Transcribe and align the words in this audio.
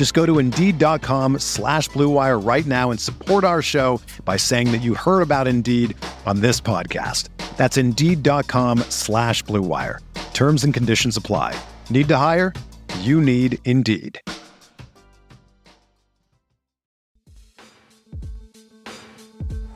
Just 0.00 0.14
go 0.14 0.24
to 0.24 0.38
Indeed.com 0.38 1.40
slash 1.40 1.90
BlueWire 1.90 2.42
right 2.42 2.64
now 2.64 2.90
and 2.90 2.98
support 2.98 3.44
our 3.44 3.60
show 3.60 4.00
by 4.24 4.38
saying 4.38 4.72
that 4.72 4.78
you 4.78 4.94
heard 4.94 5.20
about 5.20 5.46
Indeed 5.46 5.94
on 6.24 6.40
this 6.40 6.58
podcast. 6.58 7.28
That's 7.58 7.76
Indeed.com 7.76 8.78
slash 8.88 9.44
BlueWire. 9.44 9.98
Terms 10.32 10.64
and 10.64 10.72
conditions 10.72 11.18
apply. 11.18 11.54
Need 11.90 12.08
to 12.08 12.16
hire? 12.16 12.54
You 13.00 13.20
need 13.20 13.58
Indeed. 13.66 14.18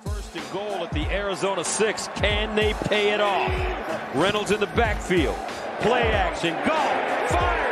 First 0.06 0.36
and 0.36 0.52
goal 0.54 0.86
at 0.86 0.92
the 0.92 1.04
Arizona 1.10 1.62
6. 1.62 2.08
Can 2.14 2.56
they 2.56 2.72
pay 2.72 3.12
it 3.12 3.20
off? 3.20 3.52
Reynolds 4.14 4.52
in 4.52 4.60
the 4.60 4.68
backfield. 4.68 5.36
Play 5.80 6.12
action. 6.12 6.54
Go. 6.64 6.76
Fire. 7.28 7.63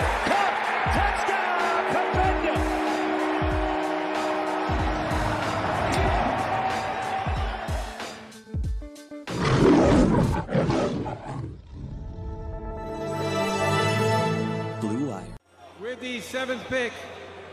The 16.02 16.18
seventh 16.18 16.64
pick 16.64 16.92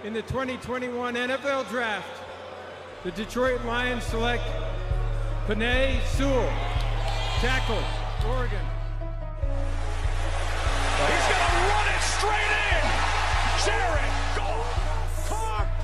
in 0.03 0.11
the 0.11 0.23
2021 0.23 1.13
NFL 1.13 1.69
Draft, 1.69 2.09
the 3.03 3.11
Detroit 3.11 3.63
Lions 3.63 4.03
select 4.03 4.41
Penei 5.45 6.01
Sewell, 6.17 6.49
tackle, 7.45 7.77
Oregon. 8.27 8.65
He's 10.97 11.25
going 11.29 11.45
to 11.45 11.61
run 11.69 11.87
it 11.93 12.01
straight 12.01 12.53
in. 12.73 12.81
Jared. 13.69 14.13
Go. 14.33 14.49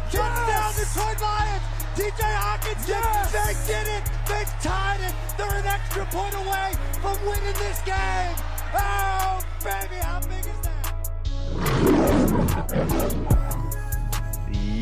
Touchdown, 0.09 0.73
Detroit 0.73 1.22
Lions! 1.22 1.63
TJ 1.94 2.17
Hockenson, 2.17 3.29
they 3.29 3.53
did 3.72 3.88
it! 3.94 4.03
They 4.27 4.44
tied 4.63 5.02
it! 5.02 5.13
They're 5.38 5.59
an 5.59 5.67
extra 5.67 6.05
point 6.05 6.33
away 6.33 6.73
from 7.00 7.16
winning 7.27 7.53
this 7.59 7.79
game! 7.81 8.35
Oh, 8.73 9.39
baby, 9.63 10.02
how 10.02 10.19
big 10.22 10.39
is 10.39 10.61
that? 10.61 10.64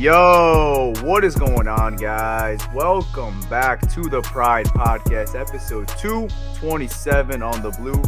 Yo, 0.03 0.93
what 1.01 1.23
is 1.23 1.35
going 1.35 1.67
on, 1.67 1.95
guys? 1.95 2.59
Welcome 2.73 3.39
back 3.49 3.81
to 3.93 4.03
the 4.03 4.21
Pride 4.21 4.65
Podcast, 4.67 5.39
episode 5.39 5.87
227 5.99 7.41
on 7.41 7.61
the 7.61 7.71
Blue 7.71 8.01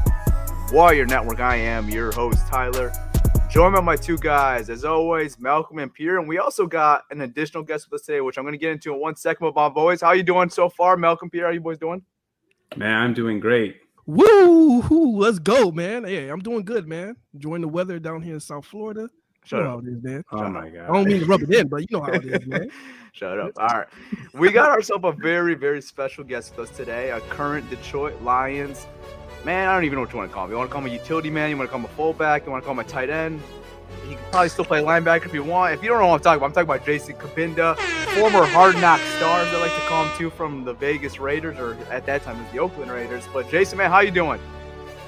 Warrior 0.74 1.06
Network. 1.06 1.40
I 1.40 1.56
am 1.56 1.90
your 1.90 2.12
host, 2.12 2.46
Tyler. 2.48 2.92
Joined 3.50 3.76
by 3.76 3.82
my 3.82 3.96
two 3.96 4.18
guys, 4.18 4.70
as 4.70 4.84
always, 4.84 5.40
Malcolm 5.40 5.80
and 5.80 5.94
Pierre. 5.94 6.20
And 6.20 6.28
we 6.28 6.38
also 6.38 6.68
got 6.68 7.04
an 7.12 7.22
additional 7.22 7.64
guest 7.64 7.90
with 7.90 8.02
us 8.02 8.06
today, 8.06 8.20
which 8.20 8.38
I'm 8.38 8.44
going 8.44 8.52
to 8.54 8.58
get 8.58 8.72
into 8.72 8.94
in 8.94 9.00
one 9.00 9.16
second 9.16 9.46
with 9.46 9.56
my 9.56 9.70
boys. 9.70 10.02
How 10.02 10.12
you 10.12 10.24
doing 10.24 10.50
so 10.50 10.68
far, 10.68 10.98
Malcolm, 10.98 11.30
Pierre? 11.30 11.46
How 11.46 11.52
you 11.54 11.62
boys 11.62 11.78
doing? 11.78 12.02
Man, 12.76 13.02
I'm 13.02 13.14
doing 13.14 13.40
great. 13.40 13.78
Woo! 14.06 15.18
Let's 15.18 15.40
go, 15.40 15.72
man. 15.72 16.04
Hey, 16.04 16.30
I'm 16.30 16.42
doing 16.42 16.64
good, 16.64 16.88
man. 16.88 17.16
Enjoying 17.34 17.62
the 17.62 17.68
weather 17.68 18.00
down 18.00 18.22
here 18.22 18.36
in 18.36 18.40
South 18.40 18.66
Florida. 18.66 19.10
Shut 19.46 19.60
you 19.60 19.64
know 19.66 19.78
up. 19.78 19.84
how 19.84 19.88
it 19.88 19.94
is, 19.94 20.04
man. 20.04 20.24
Oh 20.32 20.50
my 20.50 20.66
I 20.66 20.70
god. 20.70 20.88
don't 20.88 21.06
mean 21.06 21.20
to 21.20 21.26
rub 21.26 21.42
it 21.42 21.54
in, 21.54 21.68
but 21.68 21.78
you 21.78 21.88
know 21.92 22.02
how 22.02 22.14
it 22.14 22.26
is, 22.26 22.48
man. 22.48 22.70
Shut 23.14 23.40
up. 23.40 23.52
All 23.58 23.68
right. 23.68 23.88
We 24.34 24.52
got 24.52 24.70
ourselves 24.70 25.04
a 25.06 25.12
very, 25.12 25.54
very 25.54 25.82
special 25.82 26.24
guest 26.24 26.56
with 26.58 26.70
us 26.70 26.76
today, 26.76 27.12
a 27.12 27.22
current 27.22 27.70
Detroit 27.70 28.20
Lions. 28.22 28.88
Man, 29.46 29.70
I 29.70 29.74
don't 29.76 29.86
even 29.86 29.96
know 29.96 30.02
what 30.02 30.12
you 30.12 30.18
want 30.18 30.32
to 30.32 30.34
call 30.36 30.46
him. 30.46 30.52
You 30.52 30.58
want 30.58 30.70
to 30.70 30.74
call 30.74 30.82
him 30.82 30.90
a 30.90 30.94
utility 30.94 31.30
man? 31.30 31.52
You 31.52 31.58
want 31.58 31.70
to 31.70 31.72
call 31.72 31.80
him 31.80 31.86
a 31.86 31.96
fullback? 31.96 32.46
You 32.46 32.52
want 32.52 32.64
to 32.64 32.66
call 32.66 32.74
him 32.74 32.80
a 32.80 32.84
tight 32.84 33.12
end? 33.12 33.42
He 34.08 34.16
can 34.16 34.24
probably 34.32 34.50
still 34.50 34.66
play 34.66 34.82
linebacker 34.82 35.26
if 35.28 35.34
you 35.34 35.44
want. 35.44 35.76
If 35.76 35.84
you 35.84 35.90
don't 35.90 36.00
know 36.00 36.08
what 36.08 36.16
I'm 36.16 36.20
talking 36.22 36.38
about, 36.38 36.46
I'm 36.48 36.54
talking 36.54 36.70
about 36.76 36.86
Jason 36.86 37.16
Cabinda, 37.16 37.76
former 38.16 38.46
hard 38.46 38.76
knock 38.76 39.02
stars, 39.18 39.48
I 39.50 39.60
like 39.60 39.76
to 39.76 39.82
call 39.88 40.06
him 40.06 40.18
too, 40.18 40.30
from 40.30 40.64
the 40.64 40.74
Vegas 40.74 41.20
Raiders, 41.20 41.60
or 41.60 41.74
at 41.92 42.06
that 42.06 42.24
time 42.24 42.38
it 42.38 42.44
was 42.44 42.52
the 42.54 42.60
Oakland 42.60 42.90
Raiders. 42.90 43.28
But 43.34 43.50
Jason, 43.50 43.78
man, 43.78 43.92
how 43.92 44.00
you 44.00 44.10
doing? 44.12 44.40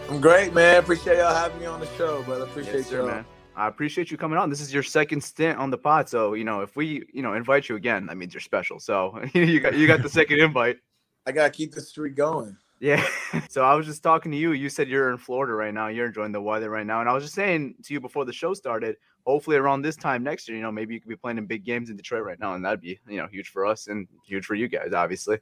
I'm 0.09 0.19
great, 0.19 0.53
man. 0.53 0.77
Appreciate 0.79 1.17
y'all 1.17 1.33
having 1.33 1.57
me 1.57 1.65
on 1.65 1.79
the 1.79 1.87
show, 1.97 2.21
brother. 2.23 2.43
Appreciate 2.43 2.75
Yes, 2.75 2.91
y'all. 2.91 3.07
man. 3.07 3.25
I 3.55 3.69
appreciate 3.69 4.11
you 4.11 4.17
coming 4.17 4.37
on. 4.37 4.49
This 4.49 4.59
is 4.59 4.73
your 4.73 4.83
second 4.83 5.23
stint 5.23 5.57
on 5.57 5.69
the 5.71 5.77
pod, 5.77 6.09
so 6.09 6.33
you 6.33 6.43
know 6.43 6.61
if 6.61 6.75
we, 6.75 7.05
you 7.13 7.21
know, 7.21 7.33
invite 7.33 7.69
you 7.69 7.77
again, 7.77 8.05
that 8.07 8.17
means 8.17 8.33
you're 8.33 8.41
special. 8.41 8.77
So 8.79 9.21
you 9.33 9.61
got 9.61 9.73
you 9.75 9.87
got 9.87 10.01
the 10.03 10.09
second 10.09 10.39
invite. 10.39 10.77
I 11.25 11.31
gotta 11.31 11.49
keep 11.49 11.73
the 11.73 11.81
streak 11.81 12.15
going. 12.15 12.57
Yeah. 12.79 13.05
So 13.49 13.63
I 13.63 13.75
was 13.75 13.85
just 13.85 14.03
talking 14.03 14.31
to 14.31 14.37
you. 14.37 14.53
You 14.53 14.69
said 14.69 14.87
you're 14.87 15.11
in 15.11 15.17
Florida 15.17 15.53
right 15.53 15.73
now. 15.73 15.87
You're 15.87 16.07
enjoying 16.07 16.31
the 16.31 16.41
weather 16.41 16.69
right 16.69 16.85
now, 16.85 17.01
and 17.01 17.09
I 17.09 17.13
was 17.13 17.23
just 17.23 17.35
saying 17.35 17.75
to 17.83 17.93
you 17.93 17.99
before 17.99 18.23
the 18.23 18.31
show 18.31 18.53
started. 18.53 18.95
Hopefully, 19.25 19.57
around 19.57 19.81
this 19.81 19.97
time 19.97 20.23
next 20.23 20.47
year, 20.47 20.55
you 20.55 20.63
know, 20.63 20.71
maybe 20.71 20.93
you 20.93 21.01
could 21.01 21.09
be 21.09 21.15
playing 21.17 21.37
in 21.37 21.45
big 21.45 21.65
games 21.65 21.89
in 21.89 21.97
Detroit 21.97 22.23
right 22.23 22.39
now, 22.39 22.53
and 22.53 22.63
that'd 22.63 22.79
be, 22.79 22.99
you 23.07 23.17
know, 23.17 23.27
huge 23.27 23.49
for 23.49 23.65
us 23.65 23.87
and 23.87 24.07
huge 24.25 24.45
for 24.45 24.55
you 24.55 24.67
guys, 24.69 24.93
obviously. 24.93 25.39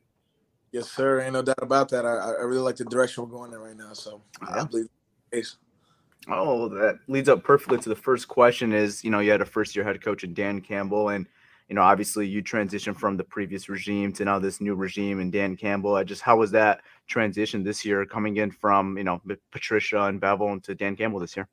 Yes, 0.72 0.90
sir. 0.92 1.22
Ain't 1.22 1.34
no 1.34 1.42
doubt 1.42 1.62
about 1.62 1.90
that. 1.90 2.06
I, 2.06 2.16
I 2.18 2.42
really 2.42 2.62
like 2.62 2.76
the 2.76 2.86
direction 2.86 3.24
we're 3.24 3.30
going 3.38 3.54
in 3.54 3.60
right 3.60 3.78
now. 3.78 3.94
So 3.94 4.22
I 4.42 4.58
Yeah. 4.58 4.66
believe 4.66 4.88
it's 5.32 5.58
Oh, 6.28 6.68
that 6.70 7.00
leads 7.08 7.30
up 7.30 7.44
perfectly 7.44 7.78
to 7.78 7.90
the 7.90 7.96
first 7.96 8.28
question 8.28 8.74
is, 8.74 9.04
you 9.04 9.12
know, 9.12 9.20
you 9.20 9.30
had 9.30 9.42
a 9.42 9.46
first 9.46 9.76
year 9.76 9.86
head 9.86 10.02
coach 10.02 10.24
in 10.24 10.34
Dan 10.34 10.60
Campbell 10.60 11.10
and 11.10 11.28
you 11.68 11.76
know, 11.76 11.82
obviously 11.82 12.28
you 12.28 12.44
transitioned 12.44 12.98
from 12.98 13.18
the 13.18 13.24
previous 13.24 13.70
regime 13.70 14.14
to 14.14 14.26
now 14.26 14.38
this 14.40 14.62
new 14.62 14.76
regime 14.76 15.20
and 15.20 15.32
Dan 15.32 15.56
Campbell. 15.56 15.96
I 15.96 16.04
just 16.04 16.22
how 16.22 16.38
was 16.38 16.52
that 16.52 16.82
transition 17.08 17.64
this 17.64 17.84
year 17.84 18.06
coming 18.06 18.38
in 18.38 18.52
from, 18.52 18.98
you 18.98 19.04
know, 19.04 19.22
Patricia 19.52 20.04
and 20.04 20.22
Bevell 20.22 20.54
into 20.54 20.76
Dan 20.76 20.96
Campbell 20.96 21.20
this 21.20 21.36
year? 21.36 21.48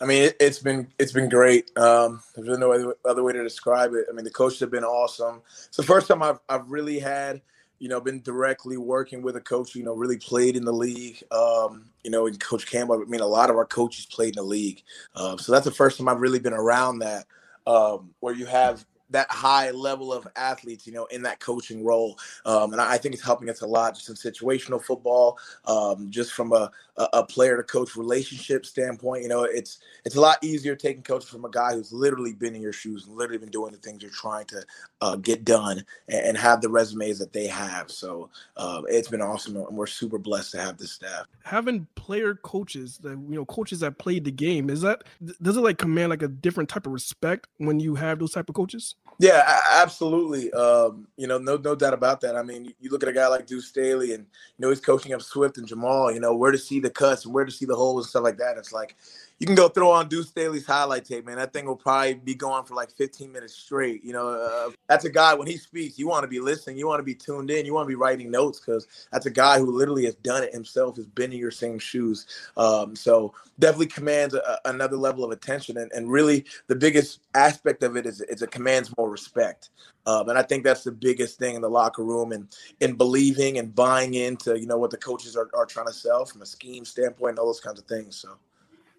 I 0.00 0.04
mean, 0.04 0.24
it, 0.24 0.36
it's 0.38 0.58
been 0.58 0.88
it's 0.98 1.12
been 1.12 1.28
great. 1.28 1.76
Um, 1.76 2.22
there's 2.34 2.48
really 2.48 2.60
no 2.60 2.72
other, 2.72 2.94
other 3.04 3.22
way 3.22 3.32
to 3.32 3.42
describe 3.42 3.94
it. 3.94 4.06
I 4.08 4.12
mean, 4.12 4.24
the 4.24 4.30
coaches 4.30 4.60
have 4.60 4.70
been 4.70 4.84
awesome. 4.84 5.42
It's 5.66 5.76
the 5.76 5.82
first 5.82 6.06
time 6.06 6.22
I've 6.22 6.38
I've 6.48 6.70
really 6.70 6.98
had, 7.00 7.40
you 7.78 7.88
know, 7.88 8.00
been 8.00 8.20
directly 8.20 8.76
working 8.76 9.22
with 9.22 9.36
a 9.36 9.40
coach. 9.40 9.74
You 9.74 9.82
know, 9.82 9.94
really 9.94 10.18
played 10.18 10.56
in 10.56 10.64
the 10.64 10.72
league. 10.72 11.20
Um, 11.32 11.90
you 12.04 12.10
know, 12.10 12.26
and 12.26 12.38
Coach 12.38 12.70
Campbell. 12.70 13.02
I 13.02 13.10
mean, 13.10 13.22
a 13.22 13.26
lot 13.26 13.50
of 13.50 13.56
our 13.56 13.66
coaches 13.66 14.06
played 14.06 14.36
in 14.36 14.42
the 14.42 14.48
league. 14.48 14.82
Um, 15.16 15.38
so 15.38 15.50
that's 15.50 15.64
the 15.64 15.72
first 15.72 15.98
time 15.98 16.08
I've 16.08 16.20
really 16.20 16.38
been 16.38 16.52
around 16.52 17.00
that, 17.00 17.26
um, 17.66 18.14
where 18.20 18.34
you 18.34 18.46
have 18.46 18.86
that 19.10 19.30
high 19.30 19.70
level 19.70 20.12
of 20.12 20.26
athletes, 20.36 20.86
you 20.86 20.92
know, 20.92 21.06
in 21.06 21.22
that 21.22 21.40
coaching 21.40 21.84
role. 21.84 22.18
Um, 22.44 22.72
and 22.72 22.80
I, 22.80 22.98
think 22.98 23.14
it's 23.14 23.24
helping 23.24 23.48
us 23.48 23.62
a 23.62 23.66
lot 23.66 23.94
just 23.94 24.08
in 24.08 24.14
situational 24.14 24.82
football, 24.82 25.38
um, 25.66 26.10
just 26.10 26.32
from 26.32 26.52
a, 26.52 26.70
a, 26.96 27.24
player 27.24 27.56
to 27.56 27.62
coach 27.62 27.96
relationship 27.96 28.66
standpoint. 28.66 29.22
You 29.22 29.28
know, 29.28 29.44
it's 29.44 29.78
it's 30.04 30.16
a 30.16 30.20
lot 30.20 30.42
easier 30.42 30.74
taking 30.74 31.02
coaching 31.02 31.28
from 31.28 31.44
a 31.44 31.50
guy 31.50 31.72
who's 31.72 31.92
literally 31.92 32.32
been 32.32 32.54
in 32.54 32.62
your 32.62 32.72
shoes 32.72 33.06
and 33.06 33.16
literally 33.16 33.38
been 33.38 33.50
doing 33.50 33.72
the 33.72 33.78
things 33.78 34.02
you're 34.02 34.10
trying 34.10 34.46
to 34.46 34.64
uh, 35.00 35.16
get 35.16 35.44
done 35.44 35.84
and, 36.08 36.26
and 36.26 36.38
have 36.38 36.60
the 36.60 36.68
resumes 36.68 37.18
that 37.18 37.32
they 37.32 37.46
have. 37.46 37.90
So 37.90 38.30
uh, 38.56 38.82
it's 38.88 39.08
been 39.08 39.22
awesome, 39.22 39.56
and 39.56 39.76
we're 39.76 39.86
super 39.86 40.18
blessed 40.18 40.52
to 40.52 40.60
have 40.60 40.76
this 40.76 40.92
staff. 40.92 41.26
Having 41.44 41.86
player 41.94 42.34
coaches, 42.34 42.98
that 42.98 43.10
you 43.10 43.36
know, 43.36 43.44
coaches 43.44 43.80
that 43.80 43.98
played 43.98 44.24
the 44.24 44.32
game, 44.32 44.68
is 44.70 44.82
that 44.82 45.04
does 45.42 45.56
it 45.56 45.60
like 45.60 45.78
command 45.78 46.10
like 46.10 46.22
a 46.22 46.28
different 46.28 46.68
type 46.68 46.86
of 46.86 46.92
respect 46.92 47.46
when 47.58 47.80
you 47.80 47.94
have 47.94 48.18
those 48.18 48.32
type 48.32 48.48
of 48.48 48.54
coaches? 48.54 48.96
Yeah, 49.20 49.42
absolutely. 49.72 50.52
Um, 50.52 51.08
you 51.16 51.26
know, 51.26 51.38
no, 51.38 51.56
no 51.56 51.74
doubt 51.74 51.94
about 51.94 52.20
that. 52.20 52.36
I 52.36 52.42
mean, 52.44 52.72
you, 52.80 52.90
look 52.90 53.02
at 53.02 53.08
a 53.08 53.12
guy 53.12 53.26
like 53.26 53.46
Deuce 53.46 53.66
Staley, 53.68 54.14
and 54.14 54.24
you 54.24 54.60
know 54.62 54.68
he's 54.70 54.80
coaching 54.80 55.12
up 55.12 55.22
Swift 55.22 55.58
and 55.58 55.68
Jamaal. 55.68 56.14
You 56.14 56.20
know 56.20 56.36
where 56.36 56.52
to 56.52 56.58
see 56.58 56.78
the 56.78 56.90
cuts 56.90 57.24
and 57.24 57.34
where 57.34 57.44
to 57.44 57.50
see 57.50 57.66
the 57.66 57.74
holes 57.74 58.04
and 58.04 58.10
stuff 58.10 58.22
like 58.22 58.38
that. 58.38 58.58
It's 58.58 58.72
like, 58.72 58.96
you 59.38 59.46
can 59.46 59.54
go 59.54 59.68
throw 59.68 59.90
on 59.92 60.08
Deuce 60.08 60.28
Staley's 60.28 60.66
highlight 60.66 61.04
tape, 61.04 61.24
man. 61.24 61.36
That 61.36 61.52
thing 61.52 61.66
will 61.66 61.76
probably 61.76 62.14
be 62.14 62.34
going 62.34 62.64
for 62.64 62.74
like 62.74 62.90
15 62.90 63.30
minutes 63.30 63.54
straight. 63.54 64.02
You 64.04 64.12
know, 64.12 64.28
uh, 64.28 64.70
that's 64.88 65.04
a 65.04 65.10
guy 65.10 65.34
when 65.34 65.46
he 65.46 65.56
speaks, 65.56 65.96
you 65.96 66.08
want 66.08 66.24
to 66.24 66.28
be 66.28 66.40
listening, 66.40 66.76
you 66.76 66.88
want 66.88 66.98
to 66.98 67.04
be 67.04 67.14
tuned 67.14 67.50
in, 67.50 67.64
you 67.64 67.72
want 67.72 67.84
to 67.84 67.88
be 67.88 67.94
writing 67.94 68.32
notes 68.32 68.58
because 68.58 68.88
that's 69.12 69.26
a 69.26 69.30
guy 69.30 69.58
who 69.58 69.70
literally 69.70 70.04
has 70.06 70.16
done 70.16 70.42
it 70.42 70.52
himself, 70.52 70.96
has 70.96 71.06
been 71.06 71.32
in 71.32 71.38
your 71.38 71.52
same 71.52 71.78
shoes. 71.78 72.26
Um, 72.56 72.96
so 72.96 73.32
definitely 73.60 73.86
commands 73.86 74.34
a, 74.34 74.58
another 74.64 74.96
level 74.96 75.24
of 75.24 75.30
attention, 75.30 75.76
and, 75.76 75.92
and 75.92 76.10
really 76.10 76.44
the 76.66 76.76
biggest 76.76 77.20
aspect 77.34 77.84
of 77.84 77.96
it 77.96 78.06
is, 78.06 78.20
is 78.22 78.42
it 78.42 78.50
commands 78.50 78.92
more 78.98 79.08
respect. 79.08 79.70
Um, 80.06 80.30
and 80.30 80.38
I 80.38 80.42
think 80.42 80.64
that's 80.64 80.84
the 80.84 80.92
biggest 80.92 81.38
thing 81.38 81.54
in 81.54 81.62
the 81.62 81.70
locker 81.70 82.02
room 82.02 82.32
and 82.32 82.48
in 82.80 82.96
believing 82.96 83.58
and 83.58 83.74
buying 83.74 84.14
into 84.14 84.58
you 84.58 84.66
know 84.66 84.78
what 84.78 84.90
the 84.90 84.96
coaches 84.96 85.36
are, 85.36 85.50
are 85.54 85.66
trying 85.66 85.86
to 85.86 85.92
sell 85.92 86.24
from 86.24 86.42
a 86.42 86.46
scheme 86.46 86.84
standpoint 86.84 87.32
and 87.32 87.38
all 87.38 87.46
those 87.46 87.60
kinds 87.60 87.78
of 87.78 87.84
things. 87.84 88.16
So. 88.16 88.30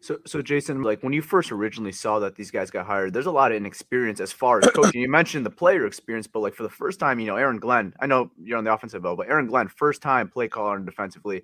So, 0.01 0.17
so 0.25 0.41
Jason, 0.41 0.81
like 0.81 1.03
when 1.03 1.11
you 1.11 1.21
first 1.21 1.51
originally 1.51 1.91
saw 1.91 2.19
that 2.19 2.35
these 2.35 2.51
guys 2.51 2.71
got 2.71 2.85
hired, 2.85 3.13
there's 3.13 3.25
a 3.25 3.31
lot 3.31 3.51
of 3.51 3.57
inexperience 3.57 4.21
as 4.21 4.31
far 4.31 4.59
as 4.59 4.71
coaching. 4.71 5.01
you 5.01 5.09
mentioned 5.09 5.45
the 5.45 5.49
player 5.49 5.85
experience, 5.85 6.25
but 6.25 6.39
like 6.39 6.53
for 6.53 6.63
the 6.63 6.69
first 6.69 6.99
time, 6.99 7.19
you 7.19 7.27
know, 7.27 7.35
Aaron 7.35 7.59
Glenn, 7.59 7.93
I 7.99 8.05
know 8.05 8.31
you're 8.41 8.57
on 8.57 8.63
the 8.63 8.73
offensive 8.73 9.03
level, 9.03 9.17
but 9.17 9.29
Aaron 9.29 9.47
Glenn, 9.47 9.67
first 9.67 10.01
time 10.01 10.29
play 10.29 10.47
caller 10.47 10.77
and 10.77 10.85
defensively, 10.85 11.43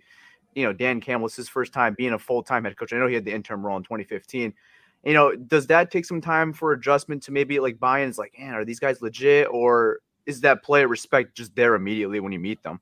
you 0.54 0.64
know, 0.64 0.72
Dan 0.72 1.02
Campbell, 1.02 1.28
it's 1.28 1.36
his 1.36 1.50
first 1.50 1.74
time 1.74 1.96
being 1.98 2.14
a 2.14 2.20
full 2.20 2.44
time 2.44 2.64
head 2.64 2.78
coach. 2.78 2.94
I 2.94 2.98
know 2.98 3.08
he 3.08 3.16
had 3.16 3.26
the 3.26 3.34
interim 3.34 3.66
role 3.66 3.76
in 3.76 3.84
2015. 3.84 4.54
You 5.04 5.14
know, 5.14 5.36
does 5.36 5.68
that 5.68 5.92
take 5.92 6.06
some 6.06 6.22
time 6.22 6.54
for 6.54 6.72
adjustment 6.72 7.24
to 7.24 7.32
maybe 7.32 7.60
like 7.60 7.78
buy 7.78 8.00
in? 8.00 8.10
It's 8.10 8.18
like, 8.18 8.34
man, 8.40 8.54
are 8.54 8.66
these 8.66 8.80
guys 8.80 9.02
legit 9.02 9.48
or 9.52 10.00
is 10.26 10.42
that 10.42 10.64
player 10.64 10.88
respect 10.88 11.36
just 11.36 11.56
there 11.56 11.76
immediately 11.76 12.22
when 12.22 12.32
you 12.32 12.40
meet 12.40 12.64
them? 12.64 12.80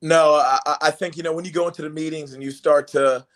No, 0.00 0.34
I, 0.34 0.76
I 0.82 0.90
think, 0.92 1.16
you 1.16 1.24
know, 1.24 1.32
when 1.32 1.44
you 1.44 1.50
go 1.50 1.66
into 1.66 1.82
the 1.82 1.90
meetings 1.90 2.32
and 2.32 2.42
you 2.42 2.52
start 2.52 2.86
to, 2.88 3.26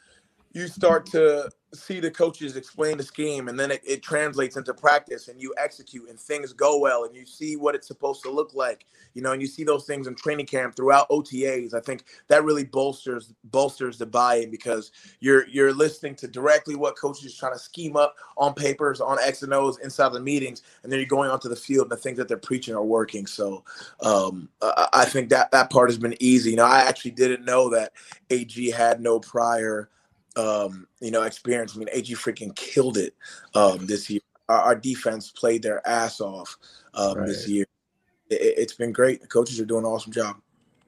you 0.54 0.68
start 0.68 1.06
to 1.06 1.50
see 1.74 2.00
the 2.00 2.10
coaches 2.10 2.56
explain 2.56 2.98
the 2.98 3.02
scheme 3.02 3.48
and 3.48 3.58
then 3.58 3.70
it, 3.70 3.80
it, 3.86 4.02
translates 4.02 4.56
into 4.56 4.74
practice 4.74 5.28
and 5.28 5.40
you 5.40 5.54
execute 5.56 6.08
and 6.10 6.20
things 6.20 6.52
go 6.52 6.78
well 6.78 7.04
and 7.04 7.14
you 7.14 7.24
see 7.24 7.56
what 7.56 7.74
it's 7.74 7.86
supposed 7.86 8.22
to 8.22 8.30
look 8.30 8.52
like 8.52 8.84
you 9.14 9.22
know 9.22 9.32
and 9.32 9.40
you 9.40 9.48
see 9.48 9.64
those 9.64 9.86
things 9.86 10.06
in 10.06 10.14
training 10.14 10.44
camp 10.44 10.74
throughout 10.74 11.08
otas 11.08 11.72
i 11.72 11.80
think 11.80 12.04
that 12.28 12.44
really 12.44 12.64
bolsters 12.64 13.32
bolsters 13.44 13.96
the 13.96 14.04
buy-in 14.04 14.50
because 14.50 14.92
you're 15.20 15.46
you're 15.48 15.72
listening 15.72 16.14
to 16.14 16.28
directly 16.28 16.74
what 16.74 16.96
coaches 16.96 17.34
trying 17.34 17.52
to 17.54 17.58
scheme 17.58 17.96
up 17.96 18.16
on 18.36 18.52
papers 18.52 19.00
on 19.00 19.18
x 19.20 19.42
and 19.42 19.54
o's 19.54 19.78
inside 19.78 20.10
the 20.10 20.20
meetings 20.20 20.62
and 20.82 20.92
then 20.92 20.98
you're 20.98 21.08
going 21.08 21.30
onto 21.30 21.48
the 21.48 21.56
field 21.56 21.84
and 21.84 21.92
the 21.92 21.96
things 21.96 22.18
that 22.18 22.28
they're 22.28 22.36
preaching 22.36 22.74
are 22.74 22.84
working. 22.84 23.26
So 23.26 23.64
um, 24.00 24.48
i 24.60 25.04
think 25.04 25.30
that 25.30 25.50
that 25.52 25.70
part 25.70 25.88
has 25.88 25.98
been 25.98 26.16
easy. 26.20 26.50
You 26.50 26.56
know 26.56 26.64
i 26.64 26.80
actually 26.80 27.12
didn't 27.12 27.44
know 27.44 27.70
that 27.70 27.92
ag 28.30 28.72
had 28.72 29.00
no 29.00 29.20
prior 29.20 29.88
um, 30.36 30.86
you 31.00 31.10
know, 31.10 31.22
experience. 31.22 31.74
I 31.74 31.78
mean, 31.78 31.88
AG 31.92 32.12
freaking 32.14 32.54
killed 32.54 32.96
it 32.96 33.14
um, 33.54 33.86
this 33.86 34.08
year. 34.08 34.20
Our, 34.48 34.60
our, 34.60 34.76
defense 34.76 35.30
played 35.30 35.62
their 35.62 35.86
ass 35.86 36.20
off 36.20 36.56
um, 36.94 37.18
right. 37.18 37.26
this 37.26 37.48
year. 37.48 37.66
It, 38.30 38.58
has 38.58 38.72
been 38.72 38.92
great. 38.92 39.20
The 39.20 39.28
coaches 39.28 39.60
are 39.60 39.64
doing 39.64 39.84
an 39.84 39.90
awesome 39.90 40.12
job. 40.12 40.36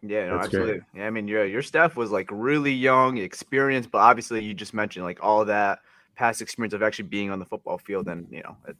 Yeah, 0.02 0.26
no, 0.26 0.38
absolutely. 0.38 0.80
Yeah, 0.94 1.06
I 1.06 1.10
mean, 1.10 1.28
your 1.28 1.46
your 1.46 1.62
staff 1.62 1.96
was 1.96 2.10
like 2.10 2.28
really 2.30 2.72
young, 2.72 3.18
experienced, 3.18 3.90
but 3.90 3.98
obviously 3.98 4.42
you 4.44 4.52
just 4.52 4.74
mentioned 4.74 5.04
like 5.04 5.18
all 5.22 5.44
that 5.46 5.80
past 6.14 6.42
experience 6.42 6.74
of 6.74 6.82
actually 6.82 7.08
being 7.08 7.30
on 7.30 7.38
the 7.38 7.44
football 7.44 7.78
field, 7.78 8.08
and 8.08 8.26
you 8.30 8.42
know, 8.42 8.56
it, 8.68 8.76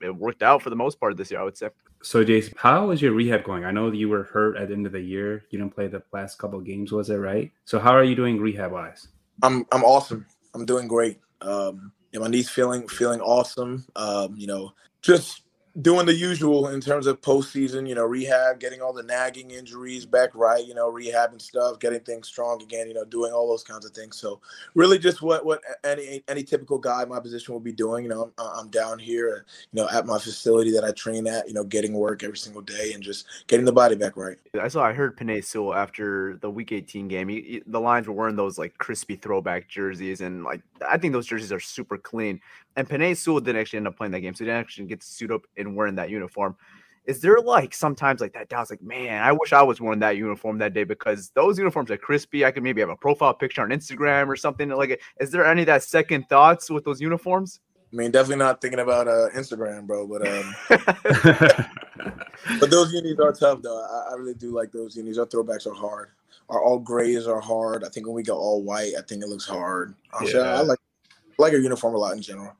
it 0.00 0.14
worked 0.14 0.42
out 0.42 0.62
for 0.62 0.70
the 0.70 0.76
most 0.76 1.00
part 1.00 1.16
this 1.16 1.30
year. 1.30 1.40
I 1.40 1.44
would 1.44 1.56
say. 1.56 1.70
So, 2.02 2.22
Jason, 2.22 2.54
how 2.56 2.90
is 2.90 3.02
your 3.02 3.12
rehab 3.12 3.42
going? 3.42 3.64
I 3.64 3.72
know 3.72 3.90
you 3.90 4.08
were 4.08 4.22
hurt 4.22 4.56
at 4.56 4.68
the 4.68 4.74
end 4.74 4.86
of 4.86 4.92
the 4.92 5.00
year. 5.00 5.44
You 5.50 5.58
didn't 5.58 5.74
play 5.74 5.88
the 5.88 6.02
last 6.12 6.38
couple 6.38 6.60
of 6.60 6.64
games, 6.64 6.92
was 6.92 7.10
it 7.10 7.16
right? 7.16 7.50
So, 7.64 7.80
how 7.80 7.90
are 7.90 8.04
you 8.04 8.14
doing 8.14 8.40
rehab 8.40 8.70
wise? 8.70 9.08
I'm 9.42 9.66
I'm 9.72 9.84
awesome. 9.84 10.26
I'm 10.54 10.66
doing 10.66 10.88
great. 10.88 11.18
Um, 11.40 11.92
my 12.14 12.28
knees 12.28 12.50
feeling 12.50 12.88
feeling 12.88 13.20
awesome. 13.20 13.86
Um, 13.96 14.34
you 14.36 14.46
know, 14.46 14.72
just 15.02 15.42
doing 15.80 16.06
the 16.06 16.14
usual 16.14 16.68
in 16.68 16.80
terms 16.80 17.06
of 17.06 17.20
postseason, 17.20 17.88
you 17.88 17.94
know, 17.94 18.04
rehab, 18.04 18.58
getting 18.58 18.80
all 18.80 18.92
the 18.92 19.02
nagging 19.02 19.50
injuries 19.50 20.04
back 20.06 20.30
right, 20.34 20.66
you 20.66 20.74
know, 20.74 20.88
rehab 20.88 21.30
and 21.30 21.40
stuff, 21.40 21.78
getting 21.78 22.00
things 22.00 22.26
strong 22.26 22.60
again, 22.62 22.88
you 22.88 22.94
know, 22.94 23.04
doing 23.04 23.32
all 23.32 23.48
those 23.48 23.62
kinds 23.62 23.86
of 23.86 23.92
things. 23.92 24.16
So 24.16 24.40
really 24.74 24.98
just 24.98 25.22
what 25.22 25.44
what 25.44 25.60
any 25.84 26.24
any 26.28 26.42
typical 26.42 26.78
guy 26.78 27.02
in 27.02 27.08
my 27.08 27.20
position 27.20 27.52
will 27.52 27.60
be 27.60 27.72
doing. 27.72 28.04
You 28.04 28.10
know, 28.10 28.32
I'm, 28.38 28.48
I'm 28.58 28.68
down 28.68 28.98
here, 28.98 29.44
you 29.72 29.80
know, 29.80 29.88
at 29.90 30.06
my 30.06 30.18
facility 30.18 30.72
that 30.72 30.84
I 30.84 30.90
train 30.92 31.26
at, 31.26 31.46
you 31.46 31.54
know, 31.54 31.64
getting 31.64 31.92
work 31.92 32.24
every 32.24 32.38
single 32.38 32.62
day 32.62 32.92
and 32.94 33.02
just 33.02 33.26
getting 33.46 33.64
the 33.64 33.72
body 33.72 33.94
back 33.94 34.16
right. 34.16 34.36
I 34.60 34.68
saw 34.68 34.82
I 34.82 34.92
heard 34.92 35.16
Penei 35.16 35.44
Sewell 35.44 35.74
after 35.74 36.38
the 36.40 36.50
Week 36.50 36.72
18 36.72 37.08
game. 37.08 37.28
He, 37.28 37.40
he, 37.40 37.62
the 37.66 37.80
Lions 37.80 38.08
were 38.08 38.14
wearing 38.14 38.36
those 38.36 38.58
like 38.58 38.76
crispy 38.78 39.16
throwback 39.16 39.68
jerseys, 39.68 40.20
and 40.22 40.42
like 40.42 40.62
I 40.86 40.98
think 40.98 41.12
those 41.12 41.26
jerseys 41.26 41.52
are 41.52 41.60
super 41.60 41.98
clean. 41.98 42.40
And 42.76 42.88
Penei 42.88 43.16
Sewell 43.16 43.40
didn't 43.40 43.60
actually 43.60 43.78
end 43.78 43.88
up 43.88 43.96
playing 43.96 44.12
that 44.12 44.20
game, 44.20 44.34
so 44.34 44.44
he 44.44 44.46
didn't 44.46 44.60
actually 44.60 44.86
get 44.86 45.00
to 45.00 45.06
suit 45.06 45.32
up 45.32 45.42
and 45.68 45.76
wearing 45.76 45.94
that 45.96 46.10
uniform. 46.10 46.56
Is 47.04 47.20
there 47.20 47.40
like 47.40 47.72
sometimes 47.72 48.20
like 48.20 48.34
that? 48.34 48.52
I 48.52 48.60
was 48.60 48.68
like, 48.68 48.82
man, 48.82 49.22
I 49.22 49.32
wish 49.32 49.54
I 49.54 49.62
was 49.62 49.80
wearing 49.80 50.00
that 50.00 50.18
uniform 50.18 50.58
that 50.58 50.74
day 50.74 50.84
because 50.84 51.30
those 51.30 51.56
uniforms 51.56 51.90
are 51.90 51.96
crispy. 51.96 52.44
I 52.44 52.50
could 52.50 52.62
maybe 52.62 52.82
have 52.82 52.90
a 52.90 52.96
profile 52.96 53.32
picture 53.32 53.62
on 53.62 53.70
Instagram 53.70 54.28
or 54.28 54.36
something 54.36 54.68
like 54.68 55.00
Is 55.18 55.30
there 55.30 55.46
any 55.46 55.62
of 55.62 55.66
that 55.66 55.82
second 55.82 56.28
thoughts 56.28 56.68
with 56.68 56.84
those 56.84 57.00
uniforms? 57.00 57.60
I 57.90 57.96
mean, 57.96 58.10
definitely 58.10 58.44
not 58.44 58.60
thinking 58.60 58.80
about 58.80 59.08
uh, 59.08 59.30
Instagram, 59.34 59.86
bro. 59.86 60.06
But 60.06 60.28
um, 60.28 60.54
but 62.60 62.70
those 62.70 62.92
unis 62.92 63.18
are 63.18 63.32
tough, 63.32 63.62
though. 63.62 63.82
I, 63.82 64.12
I, 64.12 64.14
really 64.16 64.34
do 64.34 64.50
like 64.50 64.72
those 64.72 64.94
unis. 64.94 65.16
Our 65.16 65.24
throwbacks 65.24 65.66
are 65.66 65.72
hard. 65.72 66.10
Our 66.50 66.62
all 66.62 66.78
grays 66.78 67.26
are 67.26 67.40
hard. 67.40 67.84
I 67.84 67.88
think 67.88 68.06
when 68.06 68.14
we 68.14 68.22
go 68.22 68.36
all 68.36 68.62
white, 68.62 68.92
I 68.98 69.00
think 69.00 69.22
it 69.22 69.28
looks 69.28 69.46
hard. 69.46 69.94
Yeah. 70.22 70.40
I 70.40 70.60
like 70.60 70.78
I 71.08 71.42
like 71.42 71.54
our 71.54 71.58
uniform 71.58 71.94
a 71.94 71.98
lot 71.98 72.14
in 72.14 72.20
general. 72.20 72.52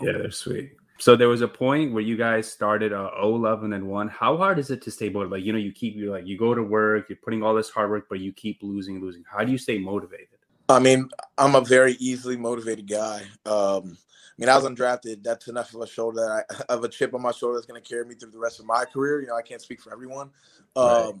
Yeah, 0.00 0.12
they're 0.12 0.30
sweet. 0.30 0.72
So 1.02 1.16
there 1.16 1.26
was 1.26 1.40
a 1.40 1.48
point 1.48 1.92
where 1.92 2.04
you 2.04 2.16
guys 2.16 2.48
started 2.48 2.92
uh, 2.92 3.10
11 3.20 3.72
and 3.72 3.88
1. 3.88 4.06
How 4.06 4.36
hard 4.36 4.60
is 4.60 4.70
it 4.70 4.80
to 4.82 4.90
stay 4.92 5.08
motivated? 5.08 5.32
Like, 5.32 5.44
you 5.44 5.52
know, 5.52 5.58
you 5.58 5.72
keep 5.72 5.96
you 5.96 6.12
like 6.12 6.28
you 6.28 6.38
go 6.38 6.54
to 6.54 6.62
work, 6.62 7.08
you're 7.08 7.18
putting 7.24 7.42
all 7.42 7.56
this 7.56 7.70
hard 7.70 7.90
work, 7.90 8.06
but 8.08 8.20
you 8.20 8.32
keep 8.32 8.62
losing, 8.62 9.00
losing. 9.00 9.24
How 9.28 9.42
do 9.42 9.50
you 9.50 9.58
stay 9.58 9.78
motivated? 9.78 10.38
I 10.68 10.78
mean, 10.78 11.08
I'm 11.36 11.56
a 11.56 11.60
very 11.60 11.94
easily 11.94 12.36
motivated 12.36 12.88
guy. 12.88 13.22
Um, 13.44 13.98
I 13.98 14.34
mean, 14.38 14.48
I 14.48 14.56
was 14.56 14.64
undrafted. 14.64 15.24
That's 15.24 15.48
enough 15.48 15.74
of 15.74 15.80
a 15.80 15.88
shoulder 15.88 16.20
that 16.20 16.44
I, 16.68 16.72
of 16.72 16.84
a 16.84 16.88
chip 16.88 17.14
on 17.14 17.22
my 17.22 17.32
shoulder 17.32 17.56
that's 17.56 17.66
going 17.66 17.82
to 17.82 17.88
carry 17.88 18.04
me 18.04 18.14
through 18.14 18.30
the 18.30 18.38
rest 18.38 18.60
of 18.60 18.66
my 18.66 18.84
career. 18.84 19.20
You 19.22 19.26
know, 19.26 19.36
I 19.36 19.42
can't 19.42 19.60
speak 19.60 19.80
for 19.80 19.92
everyone. 19.92 20.30
Um, 20.76 20.86
right. 20.86 21.14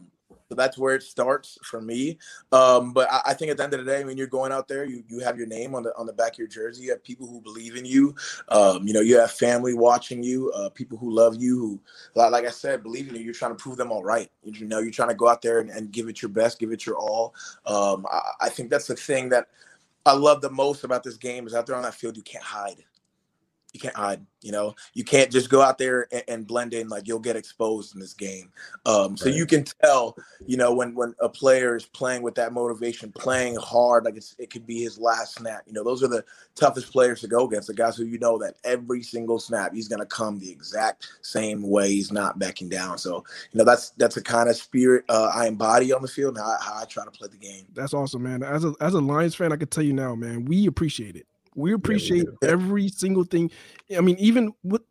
So 0.52 0.56
that's 0.56 0.76
where 0.76 0.94
it 0.94 1.02
starts 1.02 1.56
for 1.62 1.80
me. 1.80 2.18
Um, 2.52 2.92
but 2.92 3.10
I, 3.10 3.22
I, 3.28 3.32
think 3.32 3.50
at 3.50 3.56
the 3.56 3.62
end 3.62 3.72
of 3.72 3.82
the 3.82 3.90
day, 3.90 4.04
when 4.04 4.18
you're 4.18 4.26
going 4.26 4.52
out 4.52 4.68
there, 4.68 4.84
you 4.84 5.02
you 5.08 5.20
have 5.20 5.38
your 5.38 5.46
name 5.46 5.74
on 5.74 5.82
the 5.82 5.96
on 5.96 6.04
the 6.04 6.12
back 6.12 6.32
of 6.32 6.38
your 6.40 6.46
jersey. 6.46 6.82
You 6.82 6.90
have 6.90 7.02
people 7.02 7.26
who 7.26 7.40
believe 7.40 7.74
in 7.74 7.86
you. 7.86 8.14
Um, 8.50 8.86
you 8.86 8.92
know, 8.92 9.00
you 9.00 9.16
have 9.16 9.30
family 9.30 9.72
watching 9.72 10.22
you. 10.22 10.52
Uh, 10.52 10.68
people 10.68 10.98
who 10.98 11.10
love 11.10 11.36
you. 11.40 11.58
Who, 11.58 11.80
like 12.14 12.44
I 12.44 12.50
said, 12.50 12.82
believe 12.82 13.08
in 13.08 13.14
you. 13.14 13.22
You're 13.22 13.32
trying 13.32 13.52
to 13.52 13.62
prove 13.62 13.78
them 13.78 13.90
all 13.90 14.04
right. 14.04 14.30
You 14.44 14.66
know, 14.66 14.80
you're 14.80 14.90
trying 14.90 15.08
to 15.08 15.14
go 15.14 15.26
out 15.26 15.40
there 15.40 15.60
and, 15.60 15.70
and 15.70 15.90
give 15.90 16.10
it 16.10 16.20
your 16.20 16.28
best, 16.28 16.58
give 16.58 16.70
it 16.70 16.84
your 16.84 16.98
all. 16.98 17.34
Um, 17.64 18.04
I, 18.12 18.20
I 18.42 18.48
think 18.50 18.68
that's 18.68 18.88
the 18.88 18.94
thing 18.94 19.30
that 19.30 19.48
I 20.04 20.12
love 20.12 20.42
the 20.42 20.50
most 20.50 20.84
about 20.84 21.02
this 21.02 21.16
game 21.16 21.46
is 21.46 21.54
out 21.54 21.64
there 21.64 21.76
on 21.76 21.82
that 21.84 21.94
field, 21.94 22.14
you 22.14 22.22
can't 22.22 22.44
hide 22.44 22.84
you 23.72 23.80
can't 23.80 23.96
hide. 23.96 24.24
You 24.42 24.50
know, 24.50 24.74
you 24.92 25.04
can't 25.04 25.30
just 25.30 25.48
go 25.48 25.62
out 25.62 25.78
there 25.78 26.08
and, 26.12 26.24
and 26.28 26.46
blend 26.46 26.74
in. 26.74 26.88
Like 26.88 27.06
you'll 27.06 27.20
get 27.20 27.36
exposed 27.36 27.94
in 27.94 28.00
this 28.00 28.12
game. 28.12 28.50
Um, 28.86 29.16
so 29.16 29.26
right. 29.26 29.34
you 29.34 29.46
can 29.46 29.64
tell, 29.64 30.16
you 30.46 30.56
know, 30.56 30.74
when 30.74 30.94
when 30.94 31.14
a 31.20 31.28
player 31.28 31.76
is 31.76 31.86
playing 31.86 32.22
with 32.22 32.34
that 32.34 32.52
motivation, 32.52 33.12
playing 33.12 33.56
hard, 33.56 34.04
like 34.04 34.16
it's, 34.16 34.34
it 34.38 34.50
could 34.50 34.66
be 34.66 34.82
his 34.82 34.98
last 34.98 35.36
snap. 35.36 35.62
You 35.66 35.72
know, 35.72 35.84
those 35.84 36.02
are 36.02 36.08
the 36.08 36.24
toughest 36.54 36.92
players 36.92 37.20
to 37.20 37.28
go 37.28 37.46
against. 37.46 37.68
The 37.68 37.74
guys 37.74 37.96
who 37.96 38.04
you 38.04 38.18
know 38.18 38.36
that 38.38 38.56
every 38.64 39.02
single 39.02 39.38
snap 39.38 39.72
he's 39.72 39.88
going 39.88 40.00
to 40.00 40.06
come 40.06 40.38
the 40.38 40.50
exact 40.50 41.06
same 41.22 41.62
way. 41.62 41.88
He's 41.88 42.12
not 42.12 42.38
backing 42.38 42.68
down. 42.68 42.98
So 42.98 43.24
you 43.52 43.58
know, 43.58 43.64
that's 43.64 43.90
that's 43.90 44.16
a 44.16 44.22
kind 44.22 44.48
of 44.48 44.56
spirit 44.56 45.04
uh, 45.08 45.30
I 45.34 45.46
embody 45.46 45.92
on 45.92 46.02
the 46.02 46.08
field 46.08 46.36
and 46.36 46.44
how, 46.44 46.56
how 46.60 46.82
I 46.82 46.84
try 46.84 47.04
to 47.04 47.10
play 47.10 47.28
the 47.30 47.38
game. 47.38 47.66
That's 47.74 47.94
awesome, 47.94 48.24
man. 48.24 48.42
As 48.42 48.64
a 48.64 48.74
as 48.80 48.94
a 48.94 49.00
Lions 49.00 49.36
fan, 49.36 49.52
I 49.52 49.56
can 49.56 49.68
tell 49.68 49.84
you 49.84 49.92
now, 49.92 50.14
man, 50.14 50.44
we 50.44 50.66
appreciate 50.66 51.14
it 51.16 51.26
we 51.54 51.72
appreciate 51.72 52.24
yeah, 52.24 52.32
we 52.42 52.48
every 52.48 52.88
single 52.88 53.24
thing. 53.24 53.50
I 53.96 54.00
mean, 54.00 54.16
even 54.18 54.52
with 54.62 54.82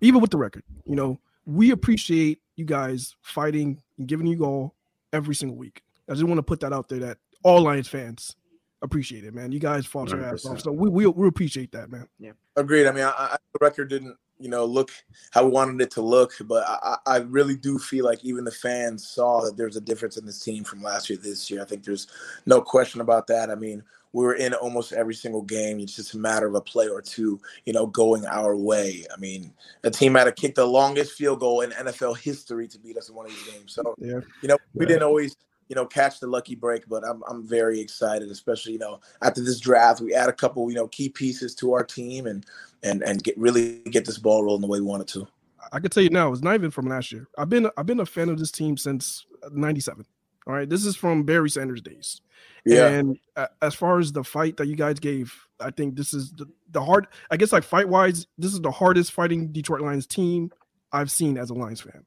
even 0.00 0.20
with 0.20 0.30
the 0.30 0.38
record, 0.38 0.62
you 0.84 0.96
know, 0.96 1.18
we 1.44 1.70
appreciate 1.70 2.40
you 2.56 2.64
guys 2.64 3.16
fighting 3.22 3.82
and 3.98 4.06
giving 4.06 4.26
you 4.26 4.44
all 4.44 4.74
every 5.12 5.34
single 5.34 5.56
week. 5.56 5.82
I 6.08 6.12
just 6.12 6.24
want 6.24 6.38
to 6.38 6.42
put 6.42 6.60
that 6.60 6.72
out 6.72 6.88
there 6.88 7.00
that 7.00 7.18
all 7.42 7.62
Lions 7.62 7.88
fans 7.88 8.36
appreciate 8.82 9.24
it, 9.24 9.34
man. 9.34 9.52
You 9.52 9.58
guys 9.58 9.86
fought 9.86 10.10
your 10.10 10.24
ass 10.24 10.46
off, 10.46 10.60
so 10.60 10.72
we, 10.72 10.88
we 10.88 11.06
we 11.06 11.28
appreciate 11.28 11.72
that, 11.72 11.90
man. 11.90 12.08
Yeah, 12.18 12.32
agreed. 12.56 12.86
I 12.86 12.92
mean, 12.92 13.04
I, 13.04 13.10
I, 13.10 13.36
the 13.52 13.58
record 13.60 13.90
didn't 13.90 14.16
you 14.38 14.48
know 14.48 14.64
look 14.64 14.90
how 15.30 15.44
we 15.44 15.50
wanted 15.50 15.80
it 15.80 15.90
to 15.92 16.02
look, 16.02 16.32
but 16.44 16.64
I, 16.66 16.96
I 17.06 17.16
really 17.18 17.56
do 17.56 17.78
feel 17.78 18.04
like 18.04 18.24
even 18.24 18.44
the 18.44 18.50
fans 18.50 19.08
saw 19.08 19.42
that 19.42 19.56
there's 19.56 19.76
a 19.76 19.80
difference 19.80 20.16
in 20.16 20.26
this 20.26 20.40
team 20.40 20.64
from 20.64 20.82
last 20.82 21.08
year 21.10 21.16
to 21.16 21.22
this 21.22 21.50
year. 21.50 21.62
I 21.62 21.64
think 21.64 21.84
there's 21.84 22.06
no 22.46 22.60
question 22.60 23.00
about 23.00 23.26
that. 23.28 23.50
I 23.50 23.54
mean, 23.54 23.82
we 24.12 24.24
were 24.24 24.34
in 24.34 24.54
almost 24.54 24.92
every 24.92 25.14
single 25.14 25.42
game. 25.42 25.78
It's 25.80 25.96
just 25.96 26.14
a 26.14 26.18
matter 26.18 26.46
of 26.46 26.54
a 26.54 26.60
play 26.60 26.88
or 26.88 27.02
two, 27.02 27.40
you 27.64 27.72
know, 27.72 27.86
going 27.86 28.26
our 28.26 28.56
way. 28.56 29.04
I 29.12 29.18
mean, 29.18 29.52
the 29.82 29.90
team 29.90 30.14
had 30.14 30.24
to 30.24 30.32
kick 30.32 30.54
the 30.54 30.66
longest 30.66 31.12
field 31.12 31.40
goal 31.40 31.60
in 31.60 31.70
NFL 31.70 32.18
history 32.18 32.68
to 32.68 32.78
beat 32.78 32.96
us 32.96 33.08
in 33.08 33.14
one 33.14 33.26
of 33.26 33.32
these 33.32 33.54
games. 33.54 33.72
So, 33.72 33.94
yeah. 33.98 34.20
you 34.42 34.48
know, 34.48 34.58
we 34.74 34.86
didn't 34.86 35.02
always 35.02 35.36
you 35.68 35.74
know, 35.74 35.86
catch 35.86 36.20
the 36.20 36.26
lucky 36.26 36.54
break. 36.54 36.88
But 36.88 37.04
I'm 37.04 37.22
I'm 37.28 37.46
very 37.46 37.80
excited, 37.80 38.30
especially 38.30 38.74
you 38.74 38.78
know 38.78 39.00
after 39.22 39.42
this 39.42 39.60
draft, 39.60 40.00
we 40.00 40.14
add 40.14 40.28
a 40.28 40.32
couple 40.32 40.68
you 40.70 40.76
know 40.76 40.88
key 40.88 41.08
pieces 41.08 41.54
to 41.56 41.72
our 41.72 41.84
team 41.84 42.26
and 42.26 42.44
and 42.82 43.02
and 43.02 43.22
get 43.22 43.36
really 43.38 43.80
get 43.90 44.04
this 44.04 44.18
ball 44.18 44.44
rolling 44.44 44.60
the 44.60 44.68
way 44.68 44.80
we 44.80 44.86
want 44.86 45.02
it 45.02 45.08
to. 45.08 45.26
I 45.72 45.80
can 45.80 45.90
tell 45.90 46.02
you 46.02 46.10
now, 46.10 46.32
it's 46.32 46.42
not 46.42 46.54
even 46.54 46.70
from 46.70 46.86
last 46.86 47.10
year. 47.10 47.28
I've 47.36 47.48
been 47.48 47.68
I've 47.76 47.86
been 47.86 48.00
a 48.00 48.06
fan 48.06 48.28
of 48.28 48.38
this 48.38 48.50
team 48.50 48.76
since 48.76 49.26
'97. 49.50 50.06
All 50.46 50.54
right, 50.54 50.68
this 50.68 50.84
is 50.84 50.96
from 50.96 51.24
Barry 51.24 51.50
Sanders 51.50 51.82
days. 51.82 52.20
Yeah. 52.64 52.88
And 52.88 53.18
uh, 53.36 53.46
as 53.62 53.74
far 53.74 53.98
as 53.98 54.12
the 54.12 54.24
fight 54.24 54.56
that 54.56 54.66
you 54.66 54.76
guys 54.76 54.98
gave, 54.98 55.34
I 55.60 55.70
think 55.70 55.96
this 55.96 56.12
is 56.12 56.32
the, 56.32 56.46
the 56.70 56.84
hard. 56.84 57.06
I 57.30 57.36
guess 57.36 57.52
like 57.52 57.64
fight 57.64 57.88
wise, 57.88 58.26
this 58.38 58.52
is 58.52 58.60
the 58.60 58.70
hardest 58.70 59.12
fighting 59.12 59.52
Detroit 59.52 59.80
Lions 59.80 60.06
team 60.06 60.50
I've 60.92 61.10
seen 61.10 61.38
as 61.38 61.50
a 61.50 61.54
Lions 61.54 61.80
fan. 61.80 62.04